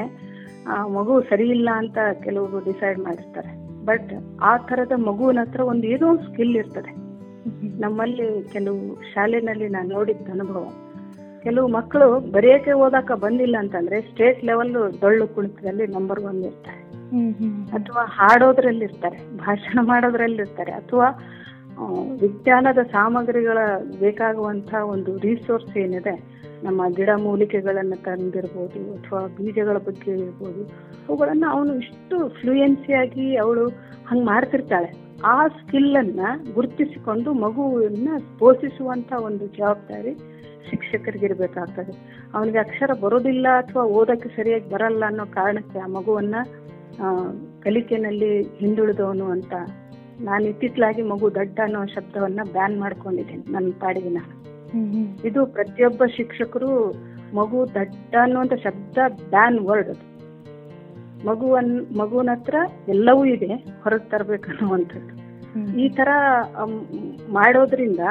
ಮಗು 0.98 1.14
ಸರಿ 1.30 1.50
ಇಲ್ಲ 1.50 1.70
ಅಂತ 1.76 1.98
ಕೆಲವರು 2.24 2.60
ಡಿಸೈಡ್ 2.66 3.00
ಮಾಡಿರ್ತಾರೆ. 3.00 3.52
ಬಟ್ 3.86 4.12
ಆ 4.42 4.58
ತರದ 4.58 4.92
ಮಗುವಿನ 5.08 5.40
ಹತ್ರ 5.42 5.62
ಒಂದು 5.62 5.88
ಏನೋ 5.88 6.10
ಸ್ಕಿಲ್ 6.18 6.56
ಇರ್ತದೆ. 6.56 6.92
ನಮ್ಮಲ್ಲಿ 7.80 8.52
ಕೆಲವು 8.54 9.02
ಶಾಲೆನಲ್ಲಿ 9.14 9.68
ನಾನು 9.68 9.90
ನೋಡಿದ್ದ 9.90 10.30
ಅನುಭವ. 10.30 10.68
ಕೆಲವು 11.44 11.68
ಮಕ್ಕಳು 11.68 12.32
ಬರೆಯಕ್ಕೆ 12.32 12.72
ಓದಾಕ 12.72 13.12
ಬಂದಿಲ್ಲ 13.12 13.56
ಅಂತಂದ್ರೆ 13.60 14.02
ಸ್ಟೇಟ್ 14.02 14.46
ಲೆವೆಲ್ 14.46 14.74
ಡೊಳ್ಳು 15.02 15.28
ಕುಣಿತದಲ್ಲಿ 15.28 15.88
ನಂಬರ್ 15.88 16.20
ಒನ್ 16.20 16.44
ಇರ್ತಾರೆ. 16.44 16.84
ಅಥವಾ 17.72 18.06
ಹಾಡೋದ್ರಲ್ಲಿ 18.06 18.86
ಇರ್ತಾರೆ 18.86 19.38
ಭಾಷಣ 19.38 19.80
ಮಾಡೋದ್ರಲ್ಲಿ 19.82 20.38
ಇರ್ತಾರೆ 20.38 20.72
ಅಥವಾ 20.72 21.08
ವಿಜ್ಞಾನದ 22.22 22.78
ಸಾಮಗ್ರಿಗಳ 22.92 23.58
ಬೇಕಾಗುವಂತ 24.00 24.74
ಒಂದು 24.74 25.18
ರಿಸೋರ್ಸ್ 25.18 25.78
ಏನಿದೆ, 25.78 26.16
ನಮ್ಮ 26.64 26.82
ಗಿಡ 26.96 27.10
ಮೂಲಿಕೆಗಳನ್ನ 27.24 27.94
ತಂದಿರ್ಬೋದು 28.06 28.94
ಅಥವಾ 28.94 29.28
ಬೀಜಗಳ 29.28 29.78
ಬಗ್ಗೆ 29.78 30.12
ಇರ್ಬೋದು 30.12 30.64
ಅವುಗಳನ್ನು 31.10 31.48
ಅವನು 31.50 31.76
ಇಷ್ಟು 31.76 32.30
ಫ್ಲೂಯೆನ್ಸಿಯಾಗಿ 32.42 33.38
ಅವಳು 33.38 33.68
ಹಂಗೆ 34.08 34.26
ಮಾಡ್ತಿರ್ತಾಳೆ. 34.26 34.90
ಆ 35.26 35.48
ಸ್ಕಿಲ್ 35.48 35.96
ಅನ್ನ 35.96 36.20
ಗುರುತಿಸಿಕೊಂಡು 36.54 37.34
ಮಗುವನ್ನ 37.34 38.10
ಪೋಷಿಸುವಂತ 38.40 39.14
ಒಂದು 39.22 39.48
ಜವಾಬ್ದಾರಿ 39.48 40.14
ಶಿಕ್ಷಕರಿಗಿರ್ಬೇಕಾಗ್ತದೆ. 40.70 41.94
ಅವನಿಗೆ 42.34 42.58
ಅಕ್ಷರ 42.58 42.92
ಬರೋದಿಲ್ಲ 43.02 43.48
ಅಥವಾ 43.48 43.84
ಓದಕ್ಕೆ 43.84 44.30
ಸರಿಯಾಗಿ 44.30 44.70
ಬರಲ್ಲ 44.70 45.06
ಅನ್ನೋ 45.06 45.26
ಕಾರಣಕ್ಕೆ 45.26 45.80
ಆ 45.80 45.88
ಮಗುವನ್ನ 45.88 46.36
ಕಲಿಕೆನಲ್ಲಿ 47.60 48.42
ಹಿಂದುಳಿದವನು 48.42 49.26
ಅಂತ 49.26 49.54
ನಾನು 50.24 50.44
ಇತ್ತಿತ್ತಲಾಗಿ 50.50 51.02
ಮಗು 51.12 51.28
ದಡ್ಡ 51.36 51.58
ಅನ್ನೋ 51.64 51.82
ಶಬ್ದವನ್ನ 51.96 52.42
ಬ್ಯಾನ್ 52.52 52.76
ಮಾಡ್ಕೊಂಡಿದ್ದೀನಿ 52.78 53.44
ನನ್ನ 53.54 53.72
ಪಾಡಿಗಿನ. 53.82 54.20
ನಾನು 54.20 55.02
ಇದು 55.24 55.42
ಪ್ರತಿಯೊಬ್ಬ 55.56 56.04
ಶಿಕ್ಷಕರು 56.18 56.72
ಮಗು 57.34 57.60
ದಡ್ಡ 57.76 58.14
ಅನ್ನುವಂತ 58.22 58.56
ಶಬ್ದ 58.66 58.98
ಬ್ಯಾನ್ 59.30 59.60
ವರ್ಡ್ 59.68 59.90
ಅದು. 59.90 60.04
ಮಗುವನ್ 61.26 61.70
ಮಗುವಿನ 61.98 62.32
ಹತ್ರ 62.32 62.56
ಎಲ್ಲವೂ 62.88 63.22
ಇದೆ 63.36 63.52
ಹೊರಗೆ 63.82 64.08
ತರಬೇಕನ್ನುವಂಥದ್ದು 64.10 65.12
ಈ 65.82 65.88
ತರ 65.90 66.10
ಮಾಡೋದ್ರಿಂದ 67.30 68.04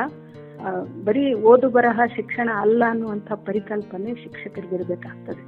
ಬರೀ 1.07 1.25
ಓದು 1.50 1.69
ಬರಹ 1.71 2.00
ಶಿಕ್ಷಣ 2.16 2.49
ಅಲ್ಲ 2.61 2.83
ಅನ್ನುವಂಥ 2.88 3.33
ಪರಿಕಲ್ಪನೆ 3.47 4.11
ಶಿಕ್ಷಕರಿಗಿರ್ಬೇಕಾಗ್ತದೆ 4.14 5.42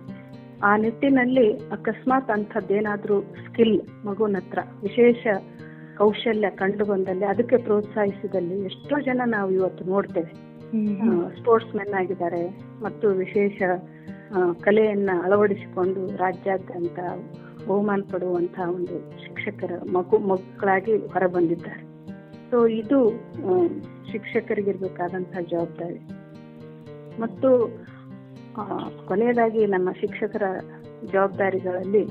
ಆ 0.62 0.70
ನಿಟ್ಟಿನಲ್ಲಿ 0.76 1.46
ಅಕಸ್ಮಾತ್ 1.70 2.30
ಅಂಥದ್ದೇನಾದ್ರೂ 2.30 3.16
ಸ್ಕಿಲ್ 3.44 3.76
ಮಗುವಿನ 4.04 4.36
ಹತ್ರ 4.36 4.60
ವಿಶೇಷ 4.82 5.22
ಕೌಶಲ್ಯ 5.98 6.50
ಕಂಡು 6.50 6.84
ಬಂದಲ್ಲಿ 6.84 7.24
ಅದಕ್ಕೆ 7.24 7.56
ಪ್ರೋತ್ಸಾಹಿಸಿದಲ್ಲಿ 7.56 8.56
ಎಷ್ಟೋ 8.64 9.00
ಜನ 9.00 9.20
ನಾವು 9.26 9.50
ಇವತ್ತು 9.50 9.84
ನೋಡ್ತೇವೆ. 9.84 10.32
ಸ್ಪೋರ್ಟ್ಸ್ 11.36 11.76
ಮೆನ್ 11.76 11.94
ಆಗಿದ್ದಾರೆ 11.94 12.42
ಮತ್ತು 12.82 13.08
ವಿಶೇಷ 13.08 13.62
ಕಲೆಯನ್ನ 14.60 15.10
ಅಳವಡಿಸಿಕೊಂಡು 15.22 16.16
ರಾಜ್ಯಾದ್ಯಂತ 16.16 16.98
ಬಹುಮಾನ 17.68 18.00
ಪಡುವಂತಹ 18.12 18.70
ಒಂದು 18.70 18.96
ಶಿಕ್ಷಕರ 19.24 19.72
ಮಗು 19.92 20.18
ಮಕ್ಕಳಾಗಿ 20.18 20.96
ಹೊರಬಂದಿದ್ದಾರೆ. 20.96 21.82
ಸೊ 22.50 22.66
ಇದು 22.66 22.98
ಶಿಕ್ಷಕರಿಗಿರ್ಬೇಕಾದಂತಹ 24.12 25.40
ಜವಾಬ್ದಾರಿ. 25.40 26.00
ಮತ್ತು 27.20 27.50
ಕೊನೆಯದಾಗಿ 29.06 29.66
ನಮ್ಮ 29.66 29.88
ಶಿಕ್ಷಕರ 30.00 30.42
ಜವಾಬ್ದಾರಿಗಳಲ್ಲಿ 31.12 32.04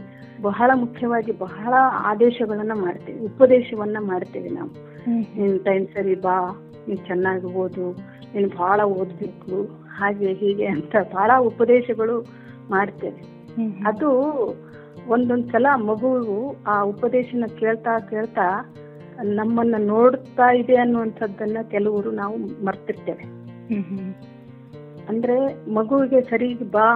ಬಹಳ 0.47 0.71
ಮುಖ್ಯವಾಗಿ 0.73 1.31
ಬಹಳ 1.37 1.73
ಆದೇಶಗಳನ್ನ 2.01 2.75
ಮಾಡ್ತೀವಿ 2.75 3.19
ಉಪದೇಶವನ್ನ 3.25 3.97
ಮಾಡ್ತೀವಿ 3.99 4.49
ನಾವು. 4.49 4.71
ನೀನ್ 5.37 5.57
ಟೈಮ್ 5.59 5.85
ಸರಿ 5.87 6.15
ಬಾ 6.15 6.37
ನೀನ್ 6.87 7.01
ಚೆನ್ನಾಗಿ 7.05 7.49
ಓದು 7.55 7.85
ನೀನ್ 8.33 8.47
ಬಹಳ 8.59 8.79
ಓದ್ಬೇಕು 8.97 9.57
ಹಾಗೆ 9.97 10.29
ಹೀಗೆ 10.33 10.65
ಅಂತ 10.65 10.95
ಬಹಳ 11.13 11.31
ಉಪದೇಶಗಳು 11.39 12.17
ಮಾಡ್ತೇವೆ. 12.69 13.21
ಅದು 13.87 14.09
ಒಂದೊಂದ್ 15.07 15.47
ಸಲ 15.51 15.67
ಮಗುವು 15.75 16.37
ಆ 16.67 16.75
ಉಪದೇಶನ 16.83 17.45
ಕೇಳ್ತಾ 17.59 17.93
ಕೇಳ್ತಾ 18.09 18.47
ನಮ್ಮನ್ನ 19.37 19.75
ನೋಡ್ತಾ 19.77 20.47
ಇದೆ 20.55 20.75
ಅನ್ನುವಂಥದ್ದನ್ನ 20.75 21.57
ಕೆಲವರು 21.71 22.11
ನಾವು 22.11 22.37
ಮರ್ತಿರ್ತೇವೆ. 22.65 23.25
ಅಂದ್ರೆ 25.09 25.37
ಮಗುವಿಗೆ 25.73 26.21
ಸರಿ 26.21 26.49
ಬಾ 26.71 26.87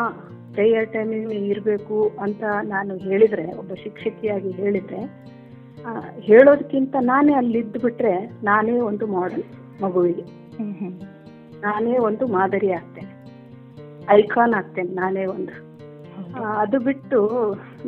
ಪ್ರೇಯರ್ 0.57 0.93
ಟೈಮಿಂಗ್ 0.93 1.33
ಇರಬೇಕು 1.33 1.97
ಅಂತ 2.21 2.43
ನಾನು 2.63 2.93
ಹೇಳಿದ್ರೆ 2.97 3.45
ಒಬ್ಬ 3.57 3.73
ಶಿಕ್ಷಕಿಯಾಗಿ 3.83 4.51
ಹೇಳಿದ್ರೆ 4.51 5.01
ಹೇಳೋದಕ್ಕಿಂತ 6.19 6.95
ನಾನೇ 7.01 7.33
ಅಲ್ಲಿ 7.33 7.57
ಇದ್ದು 7.57 7.79
ಬಿಟ್ರೆ 7.79 8.13
ನಾನೇ 8.43 8.79
ಒಂದು 8.79 9.07
ಮಾಡಲ್ 9.07 9.43
ಮಗುವಿಗೆ. 9.81 10.23
ನಾನೇ 11.61 11.97
ಒಂದು 11.97 12.27
ಮಾದರಿ 12.27 12.69
ಆಗ್ತೇನೆ. 12.71 13.11
ಐಕಾನ್ 14.09 14.53
ಆಗ್ತೇನೆ 14.53 14.91
ನಾನೇ 14.93 15.25
ಒಂದು. 15.25 15.53
ಅದು 16.57 16.79
ಬಿಟ್ಟು 16.79 17.19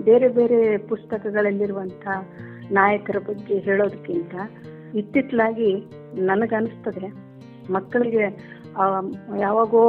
ಬೇರೆ 0.03 0.27
ಬೇರೆ 0.27 0.59
ಪುಸ್ತಕಗಳಲ್ಲಿರುವಂತ 0.77 2.07
ನಾಯಕರ 2.71 3.17
ಬಗ್ಗೆ 3.27 3.57
ಹೇಳೋದಕ್ಕಿಂತ 3.57 4.35
ಇತ್ತಿತ್ತಲಾಗಿ 4.95 5.71
ನನಗನ್ನಿಸ್ತದೆ 6.21 7.07
ಮಕ್ಕಳಿಗೆ 7.73 8.25
ಯಾವಾಗೋ 9.39 9.83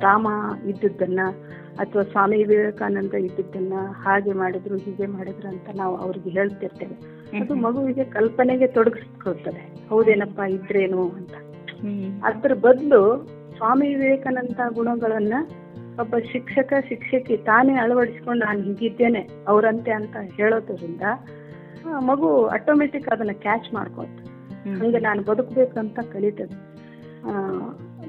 ರಾಮ 0.00 0.28
ಇದ್ದದ್ದನ್ನ 0.68 1.20
ಅಥವಾ 1.78 2.02
ಸ್ವಾಮಿ 2.02 2.44
ವಿವೇಕಾನಂದ 2.44 3.14
ಇದ್ದಿದ್ದನ್ನ 3.14 3.72
ಹಾಗೆ 3.92 4.32
ಮಾಡಿದ್ರು 4.32 4.76
ಹೀಗೆ 4.76 5.06
ಮಾಡಿದ್ರು 5.06 5.48
ಅಂತ 5.48 5.68
ನಾವು 5.76 5.96
ಅವ್ರಿಗೆ 5.96 6.30
ಹೇಳ್ತಿರ್ತೇವೆ. 6.30 6.96
ಅದು 7.40 7.54
ಮಗುವಿಗೆ 7.54 8.04
ಕಲ್ಪನೆಗೆ 8.04 8.66
ತೊಡಗಿಸ್ಕೊಳ್ತದೆ. 8.66 9.88
ಹೌದೇನಪ್ಪ 9.88 10.40
ಇದ್ರೇನು 10.40 11.08
ಅಂತ. 11.08 11.34
ಅದ್ರ 12.24 12.54
ಬದಲು 12.54 13.26
ಸ್ವಾಮಿ 13.56 13.94
ವಿವೇಕಾನಂದ 13.94 14.74
ಗುಣಗಳನ್ನ 14.74 15.34
ಒಬ್ಬ 16.00 16.14
ಶಿಕ್ಷಕ 16.32 16.72
ಶಿಕ್ಷಕಿ 16.88 17.36
ತಾನೇ 17.36 17.72
ಅಳವಡಿಸ್ಕೊಂಡು 17.72 18.46
ನಾನು 18.46 18.60
ಹೀಗಿದ್ದೇನೆ 18.60 19.28
ಅವರಂತೆ 19.48 19.90
ಅಂತ 19.90 20.16
ಹೇಳೋದ್ರಿಂದ 20.36 21.02
ಮಗು 21.98 22.46
ಆಟೋಮೆಟಿಕ್ 22.46 23.08
ಅದನ್ನ 23.08 23.30
ಕ್ಯಾಚ್ 23.32 23.74
ಮಾಡ್ಕೊಳ್ತದೆ. 23.74 24.26
ಹಂಗೆ 24.78 24.98
ನಾನು 24.98 25.22
ಬದುಕಬೇಕಂತ 25.22 25.98
ಕಲಿತದೆ 26.12 26.76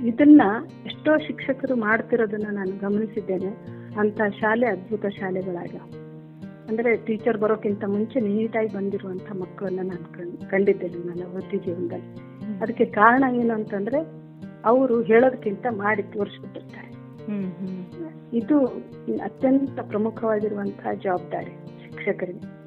ಇದನ್ನ 0.04 0.42
ಎಷ್ಟೋ 0.86 1.18
ಶಿಕ್ಷಕರು 1.18 1.76
ಮಾಡ್ತಿರೋದನ್ನ 1.76 2.48
ನಾನು 2.52 2.78
ಗಮನಿಸಿದ್ದೇನೆ. 2.80 3.78
ಅಂತ 4.00 4.22
ಶಾಲೆ 4.40 4.68
ಅದ್ಭುತ 4.68 5.06
ಶಾಲೆಗಳಾಗ. 5.06 5.76
ಅಂದ್ರೆ 6.70 6.96
ಟೀಚರ್ 6.96 7.38
ಬರೋಕ್ಕಿಂತ 7.38 7.84
ಮುಂಚೆ 7.86 8.20
ನೀಟಾಗಿ 8.20 8.74
ಬಂದಿರುವಂತ 8.74 9.32
ಮಕ್ಕಳನ್ನ 9.32 9.78
ನಾನು 9.78 10.14
ಕಂಡ್- 10.14 10.46
ಕಂಡಿದ್ದೇನೆ 10.46 10.98
ನನ್ನ 10.98 11.24
ವೃತ್ತಿ 11.34 11.58
ಜೀವನದಲ್ಲಿ. 11.58 12.28
ಅದಕ್ಕೆ 12.62 12.86
ಕಾರಣ 12.86 13.24
ಏನು 13.34 13.54
ಅಂತಂದ್ರೆ 13.54 13.98
ಅವರು 14.66 15.02
ಹೇಳೋದಕ್ಕಿಂತ 15.02 15.66
ಮಾಡಿ 15.72 16.04
ತೋರಿಸ್ಬಿಟ್ಟಿರ್ತಾರೆ 16.04 16.88
ಇದು 18.38 18.66
ಅತ್ಯಂತ 19.24 19.80
ಪ್ರಮುಖವಾಗಿರುವಂತಹ 19.80 20.94
ಜವಾಬ್ದಾರಿ 20.94 21.52
ಶಿಕ್ಷಕರಿಗೆ. 21.84 22.58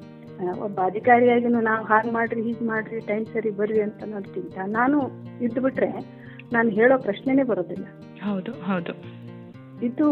ಒಬ್ಬ 0.61 0.79
ಅಧಿಕಾರಿಯಾಗಿನೂ 0.83 1.61
ನಾವು 1.61 1.85
ಹಾಗೆ 1.85 2.11
ಮಾಡ್ರಿ 2.11 2.41
ಹೀಗೆ 2.41 2.65
ಮಾಡ್ರಿ 2.65 2.99
ಟೈಮ್ 2.99 3.25
ಸರಿ 3.25 3.49
ಬರ್ರಿ 3.49 3.81
ಅಂತ 3.81 4.03
ಅನ್ನೋದಕ್ಕಿಂತ 4.03 4.57
ನಾನು 4.67 5.01
ಇದ್ದು 5.41 5.61
ಬಿಟ್ರೆ 5.61 6.20
ನಾನು 6.53 6.69
ಹೇಳೋ 6.69 6.97
ಪ್ರಶ್ನೆನೇ 6.97 7.43
ಬರೋದಿಲ್ಲ. 7.43 7.85
ಹೌದು 8.23 8.51
ಹೌದು. 8.51 9.21
ಇದು 9.85 10.07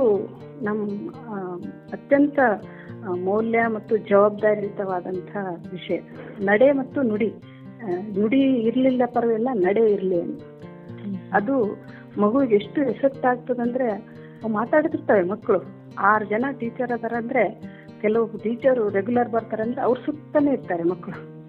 ನಮ್ಮ 0.62 1.12
ಅತ್ಯಂತ 1.94 2.40
ಮೌಲ್ಯ 3.24 3.68
ಮತ್ತು 3.68 3.98
ಜವಾಬ್ದಾರಿಯುತವಾದಂತಹ 3.98 5.48
ವಿಷಯ. 5.72 6.00
ನಡೆ 6.40 6.72
ಮತ್ತು 6.72 7.02
ನುಡಿ. 7.02 7.34
ನುಡಿ 8.20 8.42
ಇರಲಿಲ್ಲ 8.42 9.02
ಪರವಾಗಿಲ್ಲ 9.06 9.50
ನಡೆ 9.54 9.92
ಇರಲಿ 9.92 10.22
ಅಂತ. 10.22 10.42
ಅದು 11.34 11.78
ಮಗುವಿಗೆ 12.22 12.56
ಎಷ್ಟು 12.56 12.82
ಎಫೆಕ್ಟ್ 12.82 13.26
ಆಗ್ತದಂದ್ರೆ 13.26 13.88
ಮಾತಾಡ್ತಿರ್ತವೆ 14.48 15.24
ಮಕ್ಕಳು. 15.24 15.62
ಆರು 16.00 16.26
ಜನ 16.26 16.46
ಟೀಚರ್ 16.60 16.92
ಅದಾರಂದ್ರೆ 16.92 17.62
ಕೆಲವು 18.02 18.38
ಟೀಚರು 18.38 18.90
ರೆಗ್ಯುಲರ್ 18.90 19.30
ಬರ್ತಾರಂದ್ರೆ 19.30 19.82
ಅವ್ರ 19.82 19.98
ಸುತ್ತನೇ 20.06 20.52
ಇರ್ತಾರೆ 20.52 20.84
ಮಕ್ಕಳು. 20.84 21.40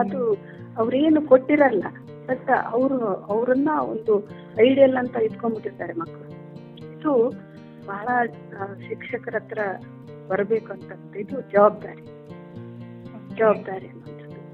ಅದು 0.00 0.36
ಅವ್ರೇನು 0.76 1.22
ಕೊಟ್ಟಿರಲ್ಲ. 1.22 1.84
ಬಟ್ 2.26 2.50
ಅವರು, 2.70 2.98
ಅವರನ್ನ 3.32 3.70
ಒಂದು 3.82 4.14
ಐಡಿಯಲ್ 4.62 4.96
ಅಂತ 4.96 5.16
ಇಟ್ಕೊಂಡ್ಬಿಟ್ಟಿರ್ತಾರೆ 5.16 5.92
ಮಕ್ಕಳು 5.92 6.26
ಇದು 6.98 7.12
ಬಹಳ 7.86 8.08
ಶಿಕ್ಷಕರ 8.88 9.34
ಹತ್ರ 9.34 9.58
ಬರಬೇಕು 10.28 10.72
ಅಂತ 10.72 11.16
ಇದು 11.16 11.40
ಜವಾಬ್ದಾರಿ. 11.40 12.02
ಜವಾಬ್ದಾರಿ 13.36 13.88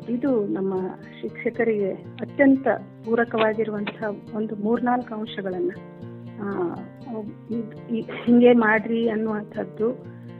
ಇದು 0.08 0.46
ನಮ್ಮ 0.46 0.74
ಶಿಕ್ಷಕರಿಗೆ 1.20 1.92
ಅತ್ಯಂತ 1.92 2.68
ಪೂರಕವಾಗಿರುವಂತಹ 3.04 4.36
ಒಂದು 4.36 4.56
ಮೂರ್ನಾಲ್ಕು 4.56 5.14
ಅಂಶಗಳನ್ನ 5.14 5.72
ಹಿಂಗೆ 8.24 8.52
ಮಾಡ್ರಿ 8.52 9.08
ಅನ್ನುವಂಥದ್ದು 9.08 9.88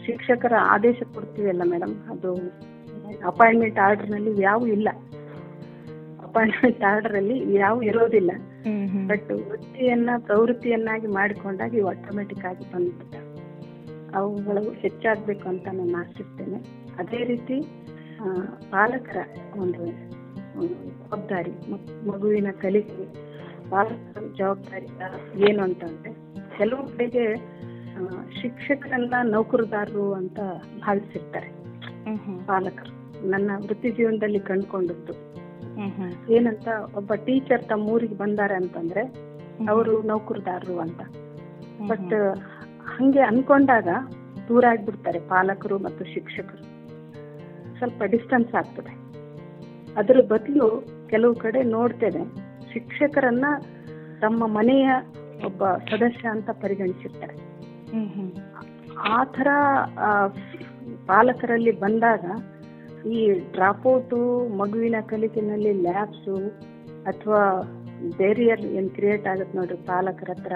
ಶಿಕ್ಷಕರ 0.07 0.53
ಆದೇಶ 0.61 1.03
ಕೊಡ್ತೀವಲ್ಲ 1.15 1.63
ಮೇಡಮ್? 1.65 1.95
ಅದು 2.11 2.31
ಅಪಾಯಿಂಟ್ಮೆಂಟ್ 3.27 3.79
ಆರ್ಡರ್ನಲ್ಲಿ 3.79 4.43
ಯಾವ 4.43 4.67
ಇಲ್ಲ. 4.67 4.89
ಅಪಾಯಿಂಟ್ಮೆಂಟ್ 6.33 6.83
ಆರ್ಡರ್ 6.83 7.15
ಅಲ್ಲಿ 7.15 7.35
ಯಾವ 7.55 7.83
ಇರೋದಿಲ್ಲ 7.83 8.33
ಬಟ್ 9.07 9.31
ವೃತ್ತಿಯನ್ನ 9.49 10.11
ಪ್ರವೃತ್ತಿಯನ್ನಾಗಿ 10.19 11.07
ಮಾಡಿಕೊಂಡಾಗ 11.07 11.75
ಇವು 11.75 11.89
ಆಟೋಮೆಟಿಕ್ 11.89 12.45
ಆಗಿ 12.51 12.65
ಬಂದ್ಬಿಟ್ಟ 12.73 13.15
ಅವುಗಳು 14.17 14.63
ಹೆಚ್ಚಾಗಬೇಕು 14.83 15.49
ಅಂತ 15.49 15.67
ನಾನು 15.73 15.97
ಆಶಿಸ್ತೇನೆ. 15.99 16.59
ಅದೇ 16.99 17.21
ರೀತಿ 17.25 17.57
ಪಾಲಕರ 18.71 19.19
ಒಂದು 19.57 19.85
ಜವಾಬ್ದಾರಿ 20.57 21.53
ಮಗುವಿನ 22.09 22.53
ಕಲಿಕೆ 22.63 23.07
ಪಾಲಕರ 23.71 24.25
ಜವಾಬ್ದಾರಿ 24.39 24.89
ಏನು 25.51 25.63
ಅಂತಂದ್ರೆ 25.63 26.13
ಕೆಲವು 26.59 26.87
ಕಡೆಗೆ 26.87 27.27
ಶಿಕ್ಷಕರನ್ನ 28.41 29.15
ನೌಕರದಾರರು 29.35 30.07
ಅಂತ 30.13 30.39
ಭಾವಿಸಿರ್ತಾರೆ. 30.79 31.51
ಪಾಲಕರು. 32.47 32.95
ನನ್ನ 33.31 33.51
ವೃತ್ತಿ 33.67 33.91
ಜೀವನದಲ್ಲಿ 33.91 34.43
ಕಂಡುಕೊಂಡದ್ದು. 34.51 35.15
ಏನಂತ 36.31 36.69
ಒಬ್ಬ 36.97 37.15
ಟೀಚರ್ 37.15 37.65
ತಮ್ಮ 37.65 37.89
ಊರಿಗೆ 37.89 38.15
ಬಂದಾರೆ 38.15 38.55
ಅಂತಂದ್ರೆ 38.55 39.03
ಅವರು 39.69 40.03
ನೌಕರದಾರರು 40.03 40.79
ಅಂತ. 40.79 41.01
ಬಟ್ 41.87 42.15
ಹಂಗೆ 42.87 43.21
ಅನ್ಕೊಂಡಾಗ 43.21 43.89
ದೂರ 44.49 44.65
ಆಗ್ಬಿಡ್ತಾರೆ 44.71 45.19
ಪಾಲಕರು 45.29 45.79
ಮತ್ತು 45.79 46.05
ಶಿಕ್ಷಕರು. 46.05 46.65
ಸ್ವಲ್ಪ 47.79 48.03
ಡಿಸ್ಟೆನ್ಸ್ 48.03 48.55
ಆಗ್ತದೆ. 48.55 48.93
ಅದರ 49.97 50.19
ಬದಲು 50.29 50.67
ಕೆಲವು 51.11 51.35
ಕಡೆ 51.35 51.63
ನೋಡ್ತೇನೆ 51.63 52.25
ಶಿಕ್ಷಕರನ್ನ 52.73 53.47
ತಮ್ಮ 54.21 54.47
ಮನೆಯ 54.47 54.89
ಒಬ್ಬ 55.47 55.65
ಸದಸ್ಯ 55.91 56.29
ಅಂತ 56.29 56.51
ಪರಿಗಣಿಸಿರ್ತಾರೆ. 56.51 57.37
ಆ 59.13 59.25
ತರ 59.25 59.49
ಪಾಲಕರಲ್ಲಿ 61.07 61.73
ಬಂದಾಗ 61.81 62.25
ಈ 63.05 63.31
ಡ್ರಾಪ್ಔಟು 63.53 64.49
ಮಗುವಿನ 64.57 64.95
ಕಲಿಕೆನಲ್ಲಿ 65.07 65.73
ಲ್ಯಾಬ್ಸು 65.73 66.37
ಅಥವಾ 67.05 67.63
ಬೇರಿಯರ್ 68.19 68.61
ಏನ್ 68.61 68.91
ಕ್ರಿಯೇಟ್ 68.91 69.27
ಆಗುತ್ತೆ 69.27 69.59
ನೋಡ್ರಿ 69.59 69.77
ಪಾಲಕರ 69.77 70.31
ಹತ್ರ 70.31 70.53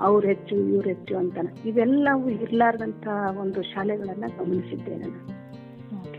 ಅವ್ರು 0.00 0.26
ಹೆಚ್ಚು 0.26 0.56
ಇವ್ರು 0.56 0.88
ಹೆಚ್ಚು 0.88 1.16
ಅಂತ 1.16 1.38
ಇವೆಲ್ಲವೂ 1.66 2.28
ಇರ್ಲಾರ್ದಂತ 2.28 3.06
ಒಂದು 3.38 3.62
ಶಾಲೆಗಳನ್ನ 3.62 4.24
ಗಮನಿಸಿದ್ದೇನೆ 4.38 4.96
ನಾನು. 4.96 5.44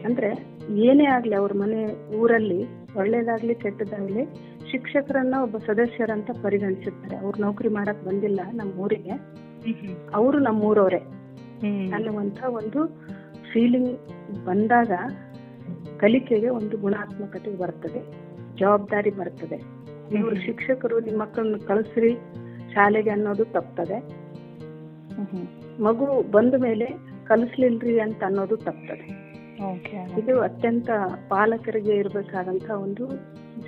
ಅಂದ್ರೆ 0.04 0.30
ಏನೇ 0.76 1.06
ಆಗ್ಲಿ 1.06 1.36
ಅವ್ರ 1.36 1.52
ಮನೆ 1.54 2.12
ಊರಲ್ಲಿ 2.18 2.64
ಒಳ್ಳೇದಾಗ್ಲಿ 2.98 3.56
ಕೆಟ್ಟದಾಗ್ಲಿ 3.56 4.26
ಶಿಕ್ಷಕರನ್ನ 4.72 5.36
ಒಬ್ಬ 5.44 5.58
ಸದಸ್ಯರಂತ 5.58 6.32
ಪರಿಗಣಿಸುತ್ತಾರೆ. 6.44 7.16
ಅವ್ರು 7.16 7.42
ನೌಕರಿ 7.42 7.70
ಮಾಡಕ್ 7.70 8.06
ಬಂದಿಲ್ಲ 8.06 8.40
ನಮ್ಮ 8.54 8.74
ಊರಿಗೆ. 8.74 9.12
ಅವರು 10.14 10.40
ನಮ್ಮೂರವರೇ. 10.40 10.98
ಅನ್ನುವಂತ 11.92 12.44
ಒಂದು 12.44 12.88
ಫೀಲಿಂಗ್ 13.54 14.00
ಬಂದಾಗ 14.46 14.92
ಕಲಿಕೆಗೆ 16.00 16.50
ಒಂದು 16.50 16.78
ಗುಣಾತ್ಮಕತೆ 16.78 17.52
ಬರ್ತದೆ 17.58 18.02
ಜವಾಬ್ದಾರಿ 18.58 19.12
ಬರ್ತದೆ. 19.12 19.58
ನೀವು 20.14 20.36
ಶಿಕ್ಷಕರು 20.36 21.00
ನಿಮ್ಮ 21.00 21.22
ಮಕ್ಕಳನ್ನು 21.22 21.60
ಕಳಿಸ್ರಿ 21.60 22.14
ಶಾಲೆಗೆ 22.74 23.10
ಅನ್ನೋದು 23.10 23.46
ತಪ್ತದೆ. 23.46 23.98
ಮಗು 25.84 26.32
ಬಂದ 26.32 26.54
ಮೇಲೆ 26.58 26.88
ಕಲಿಸ್ಲಿಲ್ರಿ 27.26 28.00
ಅಂತ 28.00 28.24
ಅನ್ನೋದು 28.24 28.58
ತಪ್ತದೆ. 28.58 29.08
ಇದು 30.22 30.42
ಅತ್ಯಂತ 30.42 30.90
ಪಾಲಕರಿಗೆ 31.30 31.94
ಇರಬೇಕಾದಂತ 31.96 32.70
ಒಂದು 32.70 33.06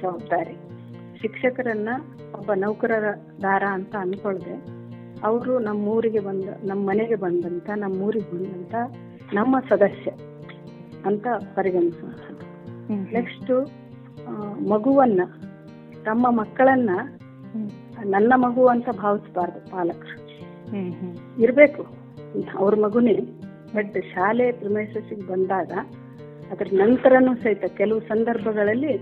ಜವಾಬ್ದಾರಿ. 0.02 0.56
ಶಿಕ್ಷಕರನ್ನ 1.22 1.90
ಒಬ್ಬ 2.38 2.52
ನೌಕರರ 2.54 3.08
ದಾರ 3.42 3.64
ಅಂತ 3.72 3.96
ಅನ್ಕೊಳ್ದೆ 4.00 4.56
ಅವರು 5.24 5.60
ನಮ್ಮ 5.60 5.88
ಊರಿಗೆ 5.88 6.20
ಬಂದ 6.20 6.50
ನಮ್ಮ 6.64 6.90
ಮನೆಗೆ 6.90 7.16
ಬಂದಂತ 7.16 7.70
ನಮ್ಮ 7.76 8.02
ಊರಿಗೆ 8.02 8.30
ಬಂದಂತ 8.32 8.76
ನಮ್ಮ 9.34 9.56
ಸದಸ್ಯ. 9.70 10.12
ಅಂತ 11.06 11.28
ಪರಿಗಣಿಸುವಂಥದ್ದು 11.56 12.46
ನೆಕ್ಸ್ಟ್ 13.12 13.68
ಮಗುವನ್ನ 14.70 15.22
ತಮ್ಮ 16.06 16.30
ಮಕ್ಕಳನ್ನ 16.30 16.90
ನನ್ನ 18.06 18.34
ಮಗು 18.36 18.66
ಅಂತ 18.66 18.90
ಭಾವಿಸಬಾರ್ದು 18.90 19.72
ಪಾಲಕರು. 19.72 20.28
ಇರಬೇಕು. 21.44 21.84
ಅವ್ರ 22.58 22.76
ಮಗುನೇ 22.76 23.14
ಬಟ್ 23.76 23.98
ಶಾಲೆ 24.16 24.52
ಪ್ರಿಮೈಸಸ್ಗೆ 24.52 25.28
ಬಂದಾಗ 25.28 25.72
ಅದ್ರ 26.52 26.68
ನಂತರನೂ 26.74 27.36
ಸಹಿತ 27.36 27.66
ಕೆಲವು 27.78 28.00
ಸಂದರ್ಭಗಳಲ್ಲಿ 28.00 28.98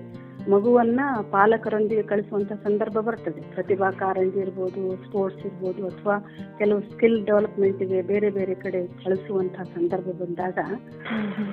ಮಗುವನ್ನ 0.50 1.00
ಪಾಲಕರೊಂದಿಗೆ 1.32 2.04
ಕಳಿಸುವಂತ 2.04 2.54
ಸಂದರ್ಭ 2.64 2.98
ಬರ್ತದೆ. 3.00 3.42
ಪ್ರತಿಭಾ 3.54 3.88
ಕಾರಂಜಿ 3.92 4.40
ಇರ್ಬೋದು 4.40 4.82
ಸ್ಪೋರ್ಟ್ಸ್ 5.06 5.46
ಇರ್ಬೋದು 5.46 5.82
ಅಥವಾ 5.88 6.16
ಕೆಲವು 6.58 6.82
ಸ್ಕಿಲ್ 6.82 7.26
ಡೆವಲಪ್ಮೆಂಟ್ಗೆ 7.26 8.02
ಬೇರೆ 8.02 8.30
ಬೇರೆ 8.30 8.56
ಕಡೆ 8.56 8.82
ಕಳಿಸುವಂತ 9.04 9.58
ಸಂದರ್ಭ 9.76 10.08
ಬಂದಾಗ 10.22 10.58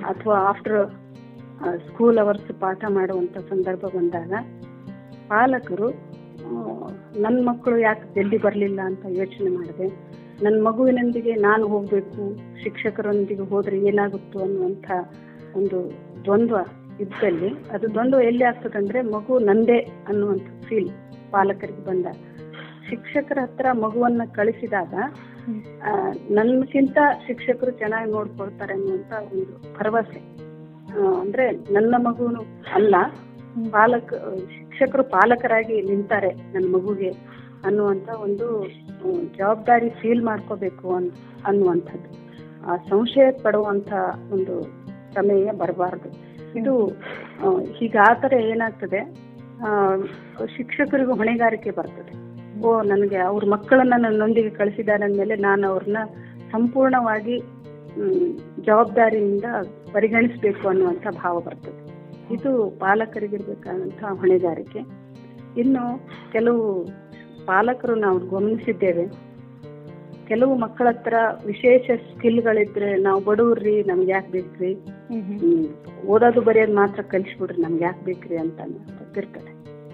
ಅಥವಾ 0.05 0.37
ಆಫ್ಟರ್ 0.49 0.79
ಸ್ಕೂಲ್ 1.87 2.19
ಅವರ್ಸ್ 2.19 2.51
ಪಾಠ 2.59 2.83
ಮಾಡುವಂತ 2.89 3.37
ಸಂದರ್ಭ 3.49 3.85
ಬಂದಾಗ 3.97 4.33
ಪಾಲಕರು 5.27 5.89
ನನ್ನ 7.21 7.39
ಮಕ್ಕಳು 7.49 7.77
ಯಾಕೆ 7.77 8.05
ಜಲ್ದಿ 8.15 8.37
ಬರಲಿಲ್ಲ 8.37 8.79
ಅಂತ 8.81 9.03
ಯೋಚನೆ 9.09 9.49
ಮಾಡಿದೆ? 9.49 9.87
ನನ್ನ 10.43 10.57
ಮಗುವಿನೊಂದಿಗೆ 10.67 11.33
ನಾನು 11.35 11.67
ಹೋಗಬೇಕು, 11.67 12.23
ಶಿಕ್ಷಕರೊಂದಿಗೆ 12.63 13.41
ಹೋದ್ರೆ 13.41 13.77
ಏನಾಗುತ್ತೋ? 13.79 14.39
ಅನ್ನುವಂಥ 14.39 14.91
ಒಂದು 15.55 15.79
ದ್ವಂದ್ವ 16.23 16.57
ಇದ್ದಲ್ಲಿ 16.99 17.49
ಅದು 17.69 17.93
ದ್ವಂದ್ವ 17.93 18.21
ಎಲ್ಲಿ 18.21 18.43
ಆಗ್ತದಂದ್ರೆ 18.43 19.01
ಮಗು 19.01 19.39
ನಂದೇ 19.39 19.77
ಅನ್ನುವಂಥ 20.07 20.47
ಫೀಲ್ 20.67 20.89
ಪಾಲಕರಿಗೆ 21.31 21.85
ಬಂದ. 21.85 22.05
ಶಿಕ್ಷಕರ 22.89 23.37
ಹತ್ರ 23.41 23.65
ಮಗುವನ್ನ 23.71 24.21
ಕಳಿಸಿದಾಗ 24.33 24.93
ನನ್ಗಿಂತ 26.29 26.97
ಶಿಕ್ಷಕರು 27.27 27.71
ಚೆನ್ನಾಗಿ 27.71 28.11
ನೋಡ್ಕೊಳ್ತಾರೆ 28.11 28.73
ಅನ್ನುವಂತ 28.73 29.13
ಒಂದು 29.33 29.73
ಭರವಸೆ. 29.79 30.19
ಅಂದ್ರೆ 31.21 31.51
ನನ್ನ 31.51 31.95
ಮಗುನು 31.97 32.41
ಅಲ್ಲ 32.73 32.95
ಪಾಲಕ 33.71 34.13
ಶಿಕ್ಷಕರು 34.57 35.03
ಪಾಲಕರಾಗಿ 35.03 35.81
ನಿಂತಾರೆ 35.81 36.33
ನನ್ನ 36.53 36.75
ಮಗುಗೆ 36.75 37.09
ಅನ್ನುವಂತ 37.65 38.09
ಒಂದು 38.09 38.67
ಜವಾಬ್ದಾರಿ 39.37 39.89
ಫೀಲ್ 39.89 40.23
ಮಾಡ್ಕೋಬೇಕು 40.23 40.95
ಅನ್ 40.95 41.11
ಅನ್ನುವಂಥದ್ದು. 41.45 42.09
ಆ 42.67 42.75
ಸಂಶಯ 42.75 43.31
ಪಡುವಂತ 43.31 43.93
ಒಂದು 44.31 44.61
ಸಮಯ 45.13 45.51
ಬರಬಾರ್ದು. 45.51 46.32
ಇದು 46.59 46.87
ಆ, 47.43 47.61
ಆತರ 48.09 48.33
ಏನಾಗ್ತದೆ 48.33 48.99
ಶಿಕ್ಷಕರಿಗೂ 50.57 51.15
ಹೊಣೆಗಾರಿಕೆ 51.15 51.71
ಬರ್ತದೆ. 51.71 52.23
ಓ 52.61 52.81
ನನಗೆ 52.81 53.17
ಅವ್ರ 53.17 53.45
ಮಕ್ಕಳನ್ನ 53.45 53.93
ನನ್ನೊಂದಿಗೆ 53.97 54.49
ಕಳಿಸಿದ್ದಾರೆ 54.49 55.03
ಅಂದಮೇಲೆ 55.05 55.35
ನಾನು 55.35 55.67
ಅವ್ರನ್ನ 55.67 55.97
ಸಂಪೂರ್ಣವಾಗಿ 56.51 57.39
ಜವಾಬ್ದಾರಿಯಿಂದ 58.61 59.43
ಪರಿಗಣಿಸಬೇಕು 59.93 60.67
ಅನ್ನುವಂಥ 60.67 61.07
ಭಾವ 61.23 61.39
ಬರ್ತದೆ. 61.39 61.93
ಇದು 62.33 62.77
ಪಾಲಕರಿಗಿರ್ಬೇಕಾದಂಥ 62.79 64.03
ಹೊಣೆಗಾರಿಕೆ. 64.03 64.79
ಇನ್ನು 65.59 66.05
ಕೆಲವು 66.31 66.85
ಪಾಲಕರು 67.45 67.95
ನಾವು 67.95 68.19
ಗಮನಿಸಿದ್ದೇವೆ. 68.19 69.33
ಕೆಲವು 70.27 70.55
ಮಕ್ಕಳ 70.55 70.87
ಹತ್ರ 70.89 71.13
ವಿಶೇಷ 71.45 71.91
ಸ್ಕಿಲ್ಗಳಿದ್ರೆ 71.91 72.97
ನಾವು 72.97 73.23
ಬಡವ್ರಿ 73.23 73.83
ನಮ್ಗೆ 73.83 74.11
ಯಾಕೆ 74.11 74.31
ಬೇಕ್ರಿ? 74.31 74.75
ಓದೋದು 76.07 76.41
ಬರೆಯೋದು 76.41 76.73
ಮಾತ್ರ 76.73 77.01
ಕಲಿಸ್ಬಿಡ್ರಿ 77.01 77.61
ನಮ್ಗೆ 77.61 77.83
ಯಾಕೆ 77.83 78.05
ಬೇಕ್ರಿ 78.05 78.37
ಅಂತ 78.37 78.61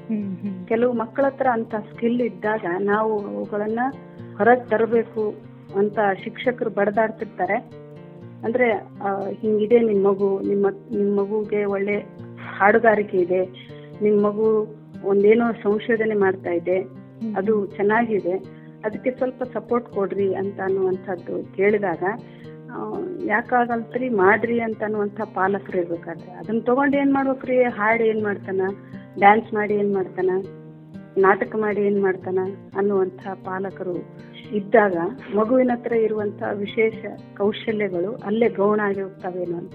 ಹ್ಮ್ 0.10 0.68
ಕೆಲವು 0.68 0.94
ಮಕ್ಕಳ 0.94 1.26
ಹತ್ರ 1.26 1.48
ಅಂತ 1.54 1.76
ಸ್ಕಿಲ್ 1.76 2.22
ಇದ್ದಾಗ 2.22 2.66
ನಾವು 2.80 3.20
ಅವುಗಳನ್ನ 3.20 3.80
ಹೊರಗೆ 4.38 4.70
ತರಬೇಕು 4.70 5.36
ಅಂತ 5.76 6.00
ಶಿಕ್ಷಕರು 6.24 6.70
ಬಡದಾಡ್ತಿರ್ತಾರೆ. 6.70 7.58
ಅಂದ್ರೆ 8.44 8.68
ಹಿಂಗಿದೆ 9.32 9.80
ನಿಮ್ಮ 9.80 10.08
ಮಗು 10.08 10.40
ನಿಮ್ಮ 10.48 10.68
ನಿಮ್ಮ 10.92 11.22
ಮಗುಗೆ 11.22 11.66
ಒಳ್ಳೆ 11.66 11.98
ಹಾಡುಗಾರಿಕೆ 12.58 13.18
ಇದೆ 13.18 13.42
ನಿಮ್ಮ 14.02 14.28
ಮಗು 14.28 14.48
ಒಂದೇನೋ 15.04 15.52
ಸಂಶೋಧನೆ 15.64 16.16
ಮಾಡ್ತಾ 16.16 16.50
ಇದೆ 16.50 16.78
ಅದು 17.36 17.66
ಚೆನ್ನಾಗಿದೆ 17.66 18.36
ಅದಕ್ಕೆ 18.84 19.12
ಸ್ವಲ್ಪ 19.12 19.44
ಸಪೋರ್ಟ್ 19.44 19.90
ಕೊಡ್ರಿ 19.90 20.34
ಅಂತ 20.34 20.60
ಅನ್ನುವಂಥದ್ದು 20.60 21.56
ಕೇಳಿದಾಗ 21.56 22.04
ಯಾಕಾಗಲ್ತ್ರಿ 23.26 24.10
ಮಾಡ್ರಿ 24.10 24.60
ಅಂತ 24.60 24.84
ಅನ್ನುವಂಥ 24.84 25.22
ಪಾಲಕರು 25.22 25.78
ಇರ್ಬೇಕಾದ್ರೆ. 25.78 26.32
ಅದನ್ನ 26.32 26.60
ತಗೊಂಡು 26.60 26.98
ಏನ್ 26.98 27.14
ಮಾಡ್ಬೇಕ್ರಿ? 27.14 27.64
ಹಾಡು 27.64 28.04
ಏನ್ 28.04 28.24
ಮಾಡ್ತಾನ? 28.24 28.62
ಡ್ಯಾನ್ಸ್ 29.18 29.54
ಮಾಡಿ 29.54 29.74
ಏನ್ 29.74 29.94
ಮಾಡ್ತಾನ? 29.94 30.30
ನಾಟಕ 31.18 31.56
ಮಾಡಿ 31.56 31.82
ಏನ್ 31.82 32.02
ಮಾಡ್ತಾನ? 32.02 32.40
ಅನ್ನುವಂಥ 32.78 33.28
ಪಾಲಕರು 33.46 33.96
ಇದ್ದಾಗ 34.52 34.98
ಮಗುವಿನ 35.36 35.72
ಹತ್ರ 35.74 35.94
ಇರುವಂತ 35.94 36.44
ವಿಶೇಷ 36.54 37.06
ಕೌಶಲ್ಯಗಳು 37.38 38.16
ಅಲ್ಲೇ 38.16 38.50
ಗೌಣ 38.50 38.80
ಆಗಿ 38.84 39.02
ಹೋಗ್ತಾವೇನೋ 39.02 39.58
ಅಂತ. 39.58 39.74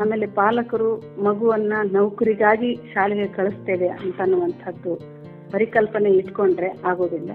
ಆಮೇಲೆ 0.00 0.26
ಪಾಲಕರು 0.26 1.22
ಮಗುವನ್ನ 1.24 1.72
ನೌಕರಿಗಾಗಿ 1.92 2.74
ಶಾಲೆಗೆ 2.74 3.26
ಕಳಿಸ್ತೇವೆ 3.26 3.88
ಅಂತ 3.88 4.20
ಅನ್ನುವಂಥದ್ದು 4.20 4.96
ಪರಿಕಲ್ಪನೆ 5.50 6.10
ಇಟ್ಕೊಂಡ್ರೆ 6.10 6.68
ಆಗೋದಿಲ್ಲ. 6.84 7.30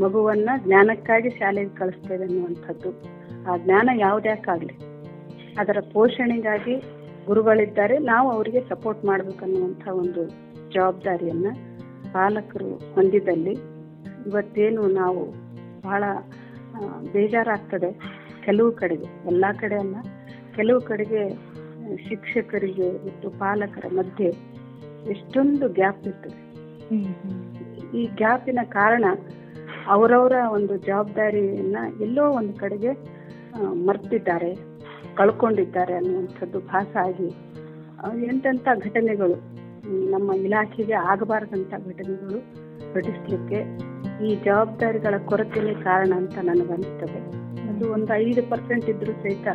ಮಗುವನ್ನ 0.00 0.50
ಜ್ಞಾನಕ್ಕಾಗಿ 0.66 1.30
ಶಾಲೆಗೆ 1.30 1.76
ಕಳಿಸ್ತೇವೆ 1.76 2.24
ಅನ್ನುವಂಥದ್ದು. 2.24 2.90
ಆ 3.52 3.56
ಜ್ಞಾನ 3.56 3.88
ಯಾವುದ್ಯಾಕಾಗ್ಲಿ. 3.94 4.72
ಅದರ 5.58 5.76
ಪೋಷಣೆಗಾಗಿ 5.92 6.76
ಗುರುಗಳಿದ್ದಾರೆ. 7.26 7.98
ನಾವು 7.98 8.30
ಅವರಿಗೆ 8.30 8.60
ಸಪೋರ್ಟ್ 8.60 9.04
ಮಾಡ್ಬೇಕನ್ನುವಂಥ 9.04 9.88
ಒಂದು 9.88 10.26
ಜವಾಬ್ದಾರಿಯನ್ನ 10.74 11.46
ಪಾಲಕರು 12.12 12.74
ಹೊಂದಿದಲ್ಲಿ 12.94 13.52
ಇವತ್ತೇನು 14.26 14.86
ನಾವು 14.86 15.30
ಬಹಳ 15.80 16.04
ಬೇಜಾರಾಗ್ತದೆ 17.12 17.98
ಕೆಲವು 18.44 18.72
ಕಡೆಗೆ. 18.72 19.04
ಎಲ್ಲ 19.26 19.44
ಕಡೆ 19.60 19.76
ಅಲ್ಲ. 19.76 19.96
ಕೆಲವು 20.56 20.80
ಕಡೆಗೆ 20.80 21.28
ಶಿಕ್ಷಕರಿಗೆ 22.08 22.92
ಮತ್ತು 22.92 23.30
ಪಾಲಕರ 23.30 23.84
ಮಧ್ಯೆ 23.94 24.28
ಎಷ್ಟೊಂದು 25.10 25.68
ಗ್ಯಾಪ್ 25.68 26.06
ಇರ್ತದೆ. 26.06 26.50
ಈ 27.98 28.06
ಗ್ಯಾಪಿನ 28.06 28.58
ಕಾರಣ 28.64 29.04
ಅವರವರ 29.94 30.36
ಒಂದು 30.56 30.74
ಜವಾಬ್ದಾರಿಯನ್ನ 30.88 31.78
ಎಲ್ಲೋ 32.00 32.24
ಒಂದು 32.30 32.52
ಕಡೆಗೆ 32.58 32.90
ಮರ್ತಿದ್ದಾರೆ, 33.86 34.50
ಕಳ್ಕೊಂಡಿದ್ದಾರೆ 35.16 35.94
ಅನ್ನುವಂಥದ್ದು 35.94 36.58
ಭಾಸ 36.72 36.92
ಆಗಿ 37.06 37.28
ಎಂತೆಂಥ 38.26 38.68
ಘಟನೆಗಳು 38.86 39.36
ನಮ್ಮ 40.10 40.30
ಇಲಾಖೆಗೆ 40.46 40.96
ಆಗಬಾರದಂಥ 41.12 41.72
ಘಟನೆಗಳು 41.88 42.38
ಘಟಿಸ್ಲಿಕ್ಕೆ 42.94 43.58
ಈ 44.26 44.30
ಜವಾಬ್ದಾರಿಗಳ 44.44 45.14
ಕೊರತೆಯೇ 45.30 45.74
ಕಾರಣ 45.84 46.12
ಅಂತ 46.16 46.36
ನನಗನ್ನಿಸ್ತದೆ 46.42 47.20
ಅದು 47.70 47.84
ಒಂದು 47.92 48.10
ಐದು 48.24 48.42
ಪರ್ಸೆಂಟ್ 48.50 48.86
ಇದ್ರೂ 48.92 49.12
ಸಹಿತ 49.22 49.48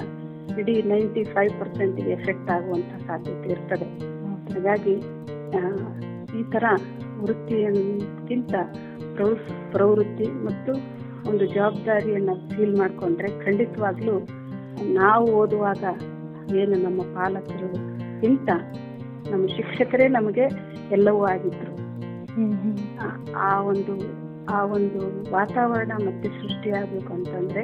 ಇಡೀ 0.60 0.76
ನೈಂಟಿ 0.92 1.24
ಫೈವ್ 1.34 1.54
ಪರ್ಸೆಂಟ್ಗೆ 1.60 2.12
ಎಫೆಕ್ಟ್ 2.12 2.52
ಆಗುವಂಥ 2.52 2.92
ಸಾಧ್ಯತೆ 3.08 3.50
ಇರ್ತದೆ. 3.50 3.88
ಹಾಗಾಗಿ 4.54 4.96
ಈ 6.40 6.44
ತರ 6.54 6.66
ವೃತ್ತಿಯಕ್ಕಿಂತ 7.22 8.54
ಪ್ರವೃ, 9.16 9.36
ಪ್ರವೃತ್ತಿ 9.72 10.32
ಮತ್ತು 10.46 10.72
ಒಂದು 11.30 11.46
ಜವಾಬ್ದಾರಿಯನ್ನ 11.46 12.30
ಫೀಲ್ 12.56 12.78
ಮಾಡ್ಕೊಂಡ್ರೆ 12.78 13.28
ಖಂಡಿತವಾಗ್ಲೂ 13.28 14.28
ನಾವು 14.94 15.32
ಓದುವಾಗ 15.32 15.84
ಏನು 16.56 16.84
ನಮ್ಮ 16.84 17.02
ಪಾಲಕರು 17.02 17.74
ಇಂತ 18.24 18.50
ನಮ್ಮ 19.32 19.48
ಶಿಕ್ಷಕರೇ 19.48 20.08
ನಮಗೆ 20.08 20.50
ಎಲ್ಲವೂ 20.92 21.26
ಆಗಿದ್ರು. 21.26 21.76
ಆ- 23.38 23.62
ಒಂದು, 23.62 23.92
ಆ 24.46 24.66
ಒಂದು 24.66 25.32
ವಾತಾವರಣ 25.32 25.92
ಮತ್ತೆ 25.96 26.30
ಸೃಷ್ಟಿಯಾಗಬೇಕು 26.30 27.14
ಅಂತಂದ್ರೆ 27.14 27.62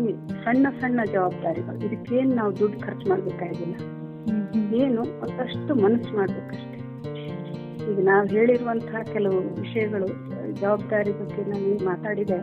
ಈ 0.00 0.12
ಸಣ್ಣ 0.44 0.66
ಸಣ್ಣ 0.80 1.00
ಜವಾಬ್ದಾರಿಗಳು. 1.12 1.86
ಇದಕ್ಕೇನು 1.86 2.34
ನಾವು 2.34 2.58
ದುಡ್ಡು 2.58 2.80
ಖರ್ಚು 2.80 3.08
ಮಾಡ್ಬೇಕಾಗಿಲ್ಲ. 3.08 3.74
ಏನು 4.74 5.00
ಒಂದಷ್ಟು 5.00 5.74
ಮನಸ್ಸು 5.74 6.16
ಮಾಡ್ಬೇಕಷ್ಟೇ. 6.16 6.63
ಈಗ 7.90 7.98
ನಾವು 8.02 8.26
ಹೇಳಿರುವಂತಹ 8.26 9.02
ಕೆಲವು 9.12 9.60
ವಿಷಯಗಳು 9.60 10.06
ಜವಾಬ್ದಾರಿ 10.52 11.12
ಬಗ್ಗೆ 11.12 11.50
ನಾನು 11.50 11.84
ಮಾತಾಡಿದೆ 11.84 12.38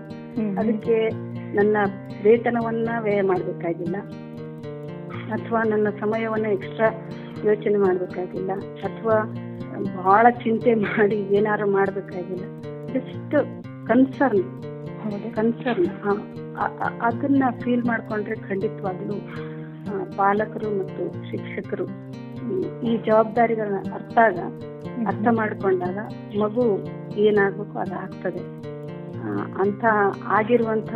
ಅದಕ್ಕೆ 0.55 1.09
ನನ್ನ 1.55 1.77
ವೇತನವನ್ನ 2.23 2.89
ವ್ಯಯ 2.99 3.21
ಮಾಡಬೇಕಾಗಿಲ್ಲ 3.21 3.95
ಅಥವಾ 5.31 5.63
ನನ್ನ 5.63 5.89
ಸಮಯವನ್ನ 5.89 6.45
ಎಕ್ಸ್ಟ್ರಾ 6.45 6.87
ಯೋಚನೆ 7.45 7.77
ಮಾಡಬೇಕಾಗಿಲ್ಲ 7.77 8.51
ಅಥವಾ 8.83 9.17
ಬಹಳ 10.03 10.29
ಚಿಂತೆ 10.43 10.73
ಮಾಡಿ 10.73 11.15
ಏನಾರು 11.15 11.71
ಮಾಡಬೇಕಾಗಿಲ್ಲ. 11.71 12.45
ಜಸ್ಟ್ 12.93 13.35
ಕನ್ಸರ್ನ್ 13.87 14.43
ಕನ್ಸರ್ನ್ 15.35 15.87
ಅದನ್ನ 17.01 17.43
ಫೀಲ್ 17.63 17.83
ಮಾಡ್ಕೊಂಡ್ರೆ 17.83 18.35
ಖಂಡಿತವಾಗ್ಲೂ 18.35 19.15
ಪಾಲಕರು 20.17 20.79
ಮತ್ತು 20.79 21.31
ಶಿಕ್ಷಕರು 21.31 21.85
ಈ 22.83 22.97
ಜವಾಬ್ದಾರಿಗಳನ್ನ 22.97 23.93
ಅರ್ಥ 23.93 24.17
ಆಗ 24.17 24.39
ಅರ್ಥ 25.07 25.27
ಮಾಡಿಕೊಂಡಾಗ 25.31 25.97
ಮಗು 26.39 26.65
ಏನಾಗಬೇಕು 27.17 27.79
ಅದು 27.79 27.95
ಆಗ್ತದೆ. 27.95 28.43
ಅಂತ 29.61 29.83
ಆಗಿರುವಂತ 30.25 30.93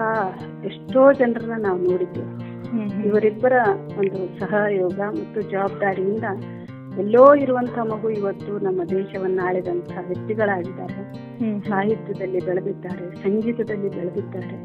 ಎಷ್ಟೋ 0.66 1.14
ಜನರನ್ನ 1.14 1.58
ನಾವು 1.68 1.80
ನೋಡಿದ್ದೇವೆ. 1.80 2.34
ಇವರಿಬ್ಬರ 3.08 3.54
ಒಂದು 4.00 4.40
ಸಹಯೋಗ 4.40 5.00
ಮತ್ತು 5.12 5.42
ಜವಾಬ್ದಾರಿಯಿಂದ 5.42 6.24
ಎಲ್ಲೋ 7.00 7.36
ಇರುವಂತ 7.36 7.78
ಮಗು 7.80 8.10
ಇವತ್ತು 8.10 8.52
ನಮ್ಮ 8.60 8.84
ದೇಶವನ್ನ 8.84 9.40
ಆಳಿದಂತಹ 9.44 10.02
ವ್ಯಕ್ತಿಗಳಾಗಿದ್ದಾರೆ. 10.08 11.02
ಸಾಹಿತ್ಯದಲ್ಲಿ 11.70 12.46
ಬೆಳೆದಿದ್ದಾರೆ 12.46 13.16
ಸಂಗೀತದಲ್ಲಿ 13.16 13.90
ಬೆಳೆದಿದ್ದಾರೆ 13.90 14.58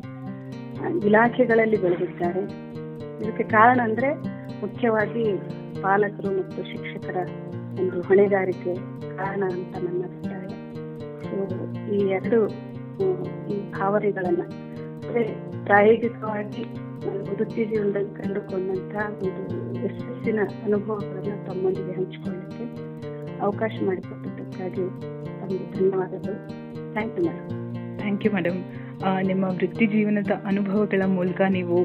ಇಲಾಖೆಗಳಲ್ಲಿ 1.06 1.76
ಬೆಳೆದಿದ್ದಾರೆ. 1.76 2.42
ಇದಕ್ಕೆ 3.22 3.42
ಕಾರಣ 3.42 3.80
ಅಂದ್ರೆ 3.84 4.10
ಮುಖ್ಯವಾಗಿ 4.60 5.24
ಪಾಲಕರು 5.82 6.30
ಮತ್ತು 6.38 6.62
ಶಿಕ್ಷಕರ 6.70 7.18
ಒಂದು 7.80 8.00
ಹೊಣೆಗಾರಿಕೆ 8.08 8.72
ಕಾರಣ 9.16 9.42
ಅಂತ 9.56 9.74
ನನ್ನ 9.84 10.00
ಅಭಿಪ್ರಾಯ. 10.08 10.48
ಸೊ 11.26 11.36
ಈ 11.94 11.98
ಎರಡು 12.16 12.38
ಈ 13.52 13.58
ಭಾವನೆಗಳನ್ನ 13.70 14.42
ಪ್ರಾಯೋಗಿಕವಾಗಿ 15.64 16.62
ವೃತ್ತಿ 17.36 17.62
ಜೀವನದಲ್ಲಿ 17.64 18.12
ಕಂಡುಕೊಂಡಂತಹ 18.20 19.06
ಒಂದು 19.26 19.56
ಯಶಸ್ಸಿನ 19.84 20.40
ಅನುಭವಗಳನ್ನ 20.66 21.34
ತಮ್ಮೊಂದಿಗೆ 21.46 21.92
ಹಂಚಿಕೊಳ್ಳಿಕ್ಕೆ 21.92 22.64
ಅವಕಾಶ 23.40 23.72
ಮಾಡಿಕೊಟ್ಟಿದ್ದಕ್ಕಾಗಿ 23.86 24.84
ತಮಗೆ 25.40 25.64
ಧನ್ಯವಾದಗಳು. 25.76 26.36
Thank 26.94 27.16
you 27.18 27.24
madam 27.28 27.48
thank 28.00 28.24
you 28.26 28.32
madam 28.32 28.60
ನಿಮ್ಮ 29.26 29.44
ವೃತ್ತಿ 29.58 29.86
ಜೀವನದ 29.86 30.32
ಅನುಭವಗಳ 30.46 31.02
ಮೂಲಕ 31.16 31.40
ನೀವು 31.48 31.78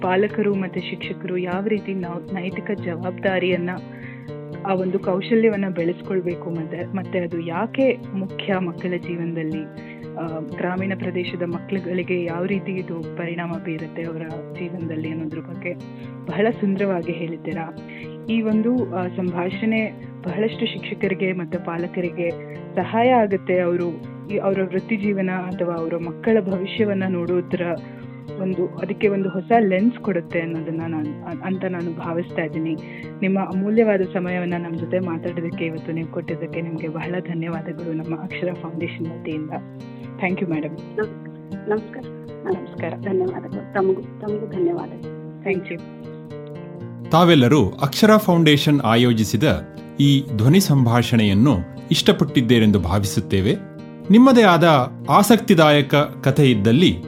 ಪಾಲಕರು 0.00 0.54
ಮತ್ತು 0.54 0.80
ಶಿಕ್ಷಕರು 0.80 1.36
ಯಾವ 1.38 1.66
ರೀತಿ 1.66 1.94
ನಾವು 1.94 2.34
ನೈತಿಕ 2.34 2.70
ಜವಾಬ್ದಾರಿಯನ್ನ 2.84 3.70
ಆ 4.66 4.74
ಒಂದು 4.74 4.98
ಕೌಶಲ್ಯವನ್ನ 4.98 5.64
ಬೆಳೆಸ್ಕೊಳ್ಬೇಕು 5.68 6.50
ಮತ್ತೆ 6.50 6.96
ಮತ್ತೆ 6.96 7.18
ಅದು 7.18 7.40
ಯಾಕೆ 7.40 7.96
ಮುಖ್ಯ 8.14 8.58
ಮಕ್ಕಳ 8.58 8.96
ಜೀವನದಲ್ಲಿ? 8.96 9.62
ಗ್ರಾಮೀಣ 10.56 10.92
ಪ್ರದೇಶದ 10.98 11.42
ಮಕ್ಕಳುಗಳಿಗೆ 11.42 12.24
ಯಾವ 12.24 12.44
ರೀತಿ 12.44 12.72
ಇದು 12.72 13.16
ಪರಿಣಾಮ 13.16 13.52
ಬೀರುತ್ತೆ 13.64 14.02
ಅವರ 14.02 14.22
ಜೀವನದಲ್ಲಿ 14.58 15.10
ಅನ್ನೋದ್ರ 15.10 15.40
ಬಗ್ಗೆ 15.40 15.74
ಬಹಳ 16.26 16.46
ಸುಂದರವಾಗಿ 16.60 17.12
ಹೇಳಿದ್ದೀರಾ? 17.12 17.66
ಈ 18.30 18.42
ಒಂದು 18.42 18.72
ಸಂಭಾಷಣೆ 19.16 19.92
ಬಹಳಷ್ಟು 20.22 20.66
ಶಿಕ್ಷಕರಿಗೆ 20.66 21.32
ಮತ್ತು 21.32 21.58
ಪಾಲಕರಿಗೆ 21.64 22.30
ಸಹಾಯ 22.74 23.08
ಆಗುತ್ತೆ. 23.08 23.60
ಅವರು 23.60 23.88
ಅವರ 24.42 24.60
ವೃತ್ತಿ 24.62 24.96
ಜೀವನ 24.96 25.30
ಅಥವಾ 25.30 25.74
ಅವರ 25.74 25.94
ಮಕ್ಕಳ 25.96 26.36
ಭವಿಷ್ಯವನ್ನ 26.40 27.02
ನೋಡೋದ್ರ 27.08 27.62
ಒಂದು 28.36 28.66
ಅದಕ್ಕೆ 28.66 29.08
ಒಂದು 29.08 29.28
ಹೊಸ 29.28 29.52
ಲೆನ್ಸ್ 29.58 29.96
ಕೊಡುತ್ತೆ 29.96 30.40
ಅನ್ನೋದನ್ನ 30.40 30.82
ನಾನು 30.88 31.42
ಅಂತ 31.42 31.64
ನಾನು 31.64 31.98
ಭಾವಿಸ್ತಾ 31.98 32.42
ಇದ್ದೀನಿ. 32.42 32.74
ನಿಮ್ಮ 33.22 33.38
ಅಮೂಲ್ಯವಾದ 33.38 34.00
ಸಮಯವನ್ನ 34.00 34.54
ನಮ್ಮ 34.58 34.78
ಜೊತೆ 34.78 34.98
ಮಾತಾಡೋದಕ್ಕೆ 34.98 35.64
ಇವತ್ತು 35.64 35.92
ನೀವು 35.92 36.08
ಕೊಟ್ಟಿದ್ದಕ್ಕೆ 36.08 36.60
ನಿಮಗೆ 36.60 36.88
ಬಹಳ 36.88 37.14
ಧನ್ಯವಾದಗಳು 37.20 37.92
ನಮ್ಮ 37.92 38.22
ಅಕ್ಷರ 38.22 38.52
ಫೌಂಡೇಶನ್ 38.52 39.06
ವತಿಯಿಂದ. 39.06 39.50
ಥ್ಯಾಂಕ್ 40.18 40.42
ಯು 40.42 40.48
ಮೇಡಮ್ 40.48 40.76
ನಮಸ್ಕಾರ. 41.68 42.02
ನಮಸ್ಕಾರ. 42.44 42.92
ಧನ್ಯವಾದಗಳು. 43.00 43.74
ತಮಗೂ 43.74 44.02
ತಮಗೂ 44.02 44.46
ಧನ್ಯವಾದಗಳು. 44.52 45.42
ಥ್ಯಾಂಕ್ 45.42 45.72
ಯು 45.72 45.78
ತಾವೆಲ್ಲರೂ 47.10 47.68
ಅಕ್ಷರ 47.70 48.16
ಫೌಂಡೇಶನ್ 48.16 48.80
ಆಯೋಜಿಸಿದ 48.80 49.68
ಈ 50.00 50.26
ಧ್ವನಿ 50.36 50.60
ಸಂಭಾಷಣೆಯನ್ನು 50.60 51.56
ಇಷ್ಟಪಟ್ಟಿದ್ದೇರೆಂದು 51.90 52.80
ಭಾವಿಸುತ್ತೇವೆ. 52.80 53.54
ನಿಮ್ಮದೇ 54.10 54.42
ಆದ 54.42 54.92
ಆಸಕ್ತಿದಾಯಕ 55.10 55.94
ಕಥೆ 55.94 56.50
ಇದ್ದಲ್ಲಿ 56.50 57.07